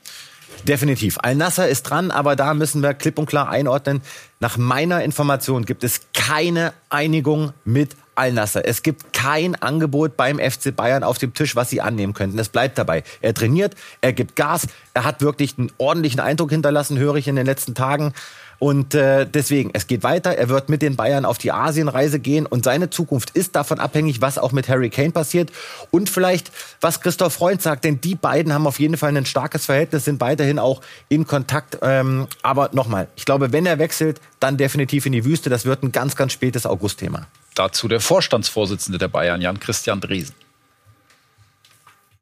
Definitiv. 0.66 1.18
Al-Nasser 1.22 1.68
ist 1.68 1.84
dran, 1.84 2.10
aber 2.10 2.36
da 2.36 2.54
müssen 2.54 2.82
wir 2.82 2.94
klipp 2.94 3.18
und 3.18 3.26
klar 3.26 3.48
einordnen. 3.50 4.02
Nach 4.40 4.56
meiner 4.56 5.04
Information 5.04 5.64
gibt 5.64 5.84
es 5.84 6.00
keine 6.14 6.72
Einigung 6.88 7.52
mit 7.64 7.96
Al-Nasser, 8.20 8.66
es 8.66 8.82
gibt 8.82 9.14
kein 9.14 9.54
Angebot 9.54 10.14
beim 10.14 10.38
FC 10.38 10.76
Bayern 10.76 11.02
auf 11.02 11.16
dem 11.16 11.32
Tisch, 11.32 11.56
was 11.56 11.70
sie 11.70 11.80
annehmen 11.80 12.12
könnten. 12.12 12.38
Es 12.38 12.50
bleibt 12.50 12.76
dabei. 12.76 13.02
Er 13.22 13.32
trainiert, 13.32 13.74
er 14.02 14.12
gibt 14.12 14.36
Gas, 14.36 14.66
er 14.92 15.04
hat 15.04 15.22
wirklich 15.22 15.54
einen 15.56 15.72
ordentlichen 15.78 16.20
Eindruck 16.20 16.50
hinterlassen, 16.50 16.98
höre 16.98 17.16
ich 17.16 17.28
in 17.28 17.36
den 17.36 17.46
letzten 17.46 17.74
Tagen. 17.74 18.12
Und 18.58 18.94
äh, 18.94 19.24
deswegen, 19.24 19.70
es 19.72 19.86
geht 19.86 20.02
weiter. 20.02 20.36
Er 20.36 20.50
wird 20.50 20.68
mit 20.68 20.82
den 20.82 20.94
Bayern 20.94 21.24
auf 21.24 21.38
die 21.38 21.50
Asienreise 21.50 22.20
gehen 22.20 22.44
und 22.44 22.62
seine 22.62 22.90
Zukunft 22.90 23.30
ist 23.30 23.56
davon 23.56 23.80
abhängig, 23.80 24.20
was 24.20 24.36
auch 24.36 24.52
mit 24.52 24.68
Harry 24.68 24.90
Kane 24.90 25.12
passiert 25.12 25.50
und 25.90 26.10
vielleicht, 26.10 26.52
was 26.82 27.00
Christoph 27.00 27.32
Freund 27.32 27.62
sagt. 27.62 27.84
Denn 27.84 28.02
die 28.02 28.16
beiden 28.16 28.52
haben 28.52 28.66
auf 28.66 28.78
jeden 28.78 28.98
Fall 28.98 29.16
ein 29.16 29.24
starkes 29.24 29.64
Verhältnis, 29.64 30.04
sind 30.04 30.20
weiterhin 30.20 30.58
auch 30.58 30.82
in 31.08 31.26
Kontakt. 31.26 31.78
Ähm, 31.80 32.26
aber 32.42 32.68
nochmal, 32.74 33.08
ich 33.16 33.24
glaube, 33.24 33.50
wenn 33.52 33.64
er 33.64 33.78
wechselt, 33.78 34.20
dann 34.40 34.58
definitiv 34.58 35.06
in 35.06 35.12
die 35.12 35.24
Wüste. 35.24 35.48
Das 35.48 35.64
wird 35.64 35.82
ein 35.82 35.90
ganz, 35.90 36.14
ganz 36.14 36.34
spätes 36.34 36.66
Augustthema. 36.66 37.26
Dazu 37.60 37.88
der 37.88 38.00
Vorstandsvorsitzende 38.00 38.96
der 38.96 39.08
Bayern, 39.08 39.42
Jan-Christian 39.42 40.00
Dresen 40.00 40.34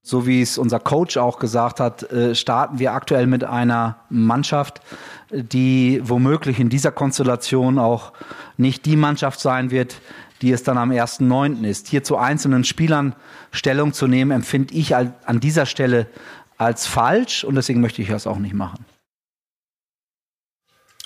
so 0.03 0.27
wie 0.27 0.41
es 0.41 0.57
unser 0.57 0.81
Coach 0.81 1.19
auch 1.19 1.39
gesagt 1.39 1.81
hat, 1.81 2.11
äh, 2.11 2.35
starten 2.35 2.79
wir 2.79 2.95
aktuell 2.95 3.27
mit 3.27 3.45
einer 3.45 3.99
Mannschaft, 4.09 4.81
die 5.31 6.01
womöglich 6.03 6.59
in 6.59 6.71
dieser 6.71 6.93
Konstellation 6.93 7.79
auch 7.79 8.15
nicht 8.57 8.87
die 8.87 8.97
Mannschaft 8.97 9.39
sein 9.39 9.71
wird, 9.71 10.01
die 10.41 10.51
es 10.51 10.63
dann 10.63 10.79
am 10.79 10.91
1.9. 10.91 11.63
ist. 11.63 11.89
Hier 11.89 12.03
zu 12.03 12.17
einzelnen 12.17 12.65
Spielern 12.65 13.15
Stellung 13.53 13.93
zu 13.93 14.07
nehmen, 14.07 14.31
empfinde 14.31 14.73
ich 14.73 14.97
an 14.97 15.41
dieser 15.41 15.67
Stelle 15.67 16.07
als 16.57 16.87
falsch 16.87 17.45
und 17.45 17.55
deswegen 17.57 17.83
möchte 17.83 18.01
ich 18.01 18.09
das 18.09 18.27
auch 18.27 18.39
nicht 18.39 18.55
machen. 18.55 18.87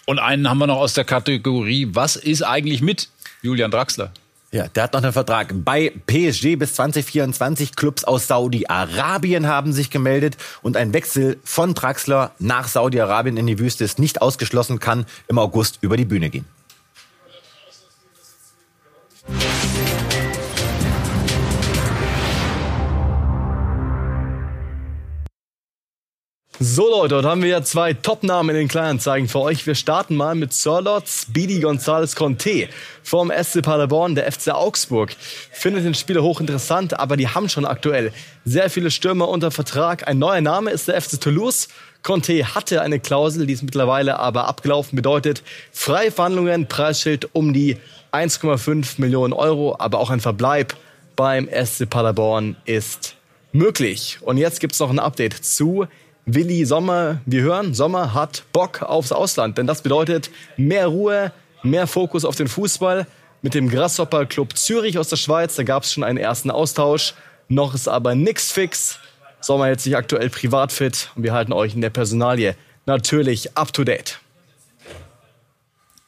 Und 0.07 0.21
einen 0.21 0.49
haben 0.49 0.59
wir 0.59 0.69
noch 0.69 0.79
aus 0.79 0.95
der 0.95 1.05
Kategorie, 1.05 1.89
was 1.91 2.15
ist 2.15 2.43
eigentlich 2.43 2.83
mit 2.83 3.09
Julian 3.43 3.73
Draxler? 3.73 4.13
Ja, 4.55 4.69
der 4.69 4.83
hat 4.83 4.93
noch 4.93 5.03
einen 5.03 5.15
Vertrag 5.15 5.55
bei 5.65 5.95
PSG 6.07 6.57
bis 6.57 6.75
2024. 6.75 7.75
Clubs 7.75 8.05
aus 8.05 8.27
Saudi-Arabien 8.27 9.47
haben 9.47 9.73
sich 9.73 9.89
gemeldet 9.89 10.37
und 10.61 10.77
ein 10.77 10.93
Wechsel 10.93 11.39
von 11.43 11.73
Draxler 11.73 12.33
nach 12.39 12.69
Saudi-Arabien 12.69 13.39
in 13.39 13.47
die 13.47 13.59
Wüste 13.59 13.83
ist 13.83 13.99
nicht 13.99 14.21
ausgeschlossen, 14.21 14.79
kann 14.79 15.07
im 15.27 15.39
August 15.39 15.79
über 15.81 15.97
die 15.97 16.05
Bühne 16.05 16.29
gehen. 16.29 16.45
So 26.65 26.89
Leute, 26.89 27.17
dort 27.17 27.25
haben 27.25 27.43
wir 27.43 27.49
ja 27.49 27.63
zwei 27.65 27.93
Top-Namen 27.93 28.51
in 28.51 28.55
den 28.55 28.69
Kleinanzeigen 28.69 29.29
für 29.29 29.41
euch. 29.41 29.67
Wir 29.67 29.75
starten 29.75 30.15
mal 30.15 30.37
mit 30.37 30.53
Sirlot 30.53 31.09
Speedy 31.09 31.59
González 31.59 32.15
Conte 32.15 32.69
vom 33.03 33.33
SC 33.33 33.63
Paderborn, 33.63 34.15
der 34.15 34.31
FC 34.31 34.53
Augsburg. 34.53 35.17
Findet 35.51 35.85
den 35.85 35.97
Spieler 35.97 36.23
hochinteressant, 36.23 37.01
aber 37.01 37.17
die 37.17 37.27
haben 37.27 37.49
schon 37.49 37.65
aktuell 37.65 38.13
sehr 38.45 38.71
viele 38.71 38.93
Stürmer 38.93 39.29
unter 39.29 39.51
Vertrag. 39.51 40.07
Ein 40.07 40.21
neuer 40.21 40.41
Name 40.41 40.71
ist 40.71 40.87
der 40.87 41.03
FC 41.03 41.21
Toulouse. 41.21 41.67
Conte 42.05 42.55
hatte 42.55 42.81
eine 42.81 43.01
Klausel, 43.01 43.47
die 43.47 43.55
ist 43.55 43.65
mittlerweile 43.65 44.21
aber 44.21 44.47
abgelaufen, 44.47 44.95
bedeutet 44.95 45.43
freie 45.73 46.13
Verhandlungen, 46.13 46.69
Preisschild 46.69 47.29
um 47.33 47.53
die 47.53 47.77
1,5 48.13 49.01
Millionen 49.01 49.33
Euro, 49.33 49.75
aber 49.81 49.99
auch 49.99 50.11
ein 50.11 50.21
Verbleib 50.21 50.77
beim 51.17 51.49
SC 51.49 51.91
Paderborn 51.91 52.55
ist 52.67 53.17
möglich. 53.51 54.19
Und 54.21 54.37
jetzt 54.37 54.61
gibt 54.61 54.75
es 54.75 54.79
noch 54.79 54.91
ein 54.91 55.01
Update 55.01 55.45
zu 55.45 55.89
Willi 56.27 56.65
Sommer, 56.65 57.21
wir 57.27 57.43
hören, 57.43 57.75
Sommer 57.75 58.15
hat 58.15 58.45
Bock 58.53 58.83
aufs 58.83 59.13
Ausland. 59.13 59.59
Denn 59.59 59.67
das 59.67 59.83
bedeutet 59.83 60.31
mehr 60.57 60.87
Ruhe, 60.87 61.33
mehr 61.63 61.87
Fokus 61.87 62.25
auf 62.25 62.37
den 62.37 62.49
Fußball. 62.49 63.07
Mit 63.45 63.55
dem 63.55 63.69
Grasshopper 63.69 64.27
Club 64.27 64.57
Zürich 64.57 64.99
aus 64.99 65.09
der 65.09 65.17
Schweiz, 65.17 65.57
da 65.57 65.65
gab 65.65 65.83
es 65.83 65.93
schon 65.93 66.05
einen 66.05 66.19
ersten 66.19 66.51
Austausch. 66.51 67.15
Noch 67.49 67.75
ist 67.75 67.89
aber 67.89 68.15
nichts 68.15 68.53
fix. 68.53 69.01
Sommer 69.41 69.67
hält 69.67 69.81
sich 69.81 69.97
aktuell 69.97 70.31
privat 70.31 70.71
fit 70.71 71.11
und 71.17 71.25
wir 71.25 71.33
halten 71.33 71.53
euch 71.53 71.75
in 71.75 71.81
der 71.81 71.91
Personalie 71.91 72.55
natürlich 72.87 73.57
up 73.57 73.73
to 73.73 73.83
date. 73.83 74.21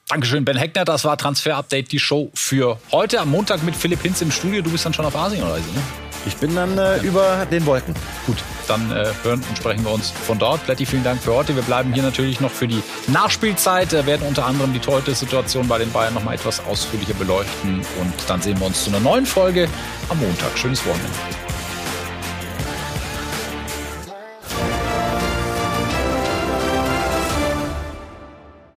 Dankeschön, 0.08 0.44
Ben 0.44 0.56
Heckner. 0.56 0.84
Das 0.84 1.04
war 1.04 1.16
Transfer 1.16 1.56
Update, 1.56 1.90
die 1.90 1.98
Show 1.98 2.30
für 2.34 2.78
heute. 2.92 3.20
Am 3.20 3.30
Montag 3.30 3.64
mit 3.64 3.74
Philipp 3.74 4.02
Hinz 4.02 4.22
im 4.22 4.30
Studio. 4.30 4.62
Du 4.62 4.70
bist 4.70 4.86
dann 4.86 4.94
schon 4.94 5.04
auf 5.04 5.16
Asienreise, 5.16 5.66
ne? 5.72 5.82
Ich 6.26 6.36
bin 6.36 6.54
dann 6.54 6.78
äh, 6.78 6.98
über 6.98 7.46
den 7.50 7.66
Wolken. 7.66 7.94
Gut, 8.26 8.36
dann 8.66 8.90
äh, 8.90 9.06
hören 9.22 9.42
und 9.48 9.58
sprechen 9.58 9.84
wir 9.84 9.92
uns 9.92 10.10
von 10.10 10.38
dort. 10.38 10.64
Plätti, 10.64 10.86
vielen 10.86 11.04
Dank 11.04 11.22
für 11.22 11.34
heute. 11.34 11.54
Wir 11.56 11.62
bleiben 11.62 11.92
hier 11.92 12.02
natürlich 12.02 12.40
noch 12.40 12.50
für 12.50 12.68
die 12.68 12.82
Nachspielzeit, 13.08 13.92
äh, 13.92 14.06
werden 14.06 14.26
unter 14.26 14.46
anderem 14.46 14.72
die 14.72 14.80
Torhüter-Situation 14.80 15.68
bei 15.68 15.78
den 15.78 15.90
Bayern 15.92 16.14
noch 16.14 16.24
mal 16.24 16.34
etwas 16.34 16.64
ausführlicher 16.64 17.14
beleuchten 17.14 17.80
und 18.00 18.14
dann 18.28 18.40
sehen 18.40 18.58
wir 18.58 18.66
uns 18.66 18.84
zu 18.84 18.90
einer 18.90 19.00
neuen 19.00 19.26
Folge 19.26 19.68
am 20.08 20.18
Montag. 20.18 20.56
Schönes 20.56 20.84
Wochenende. 20.86 21.43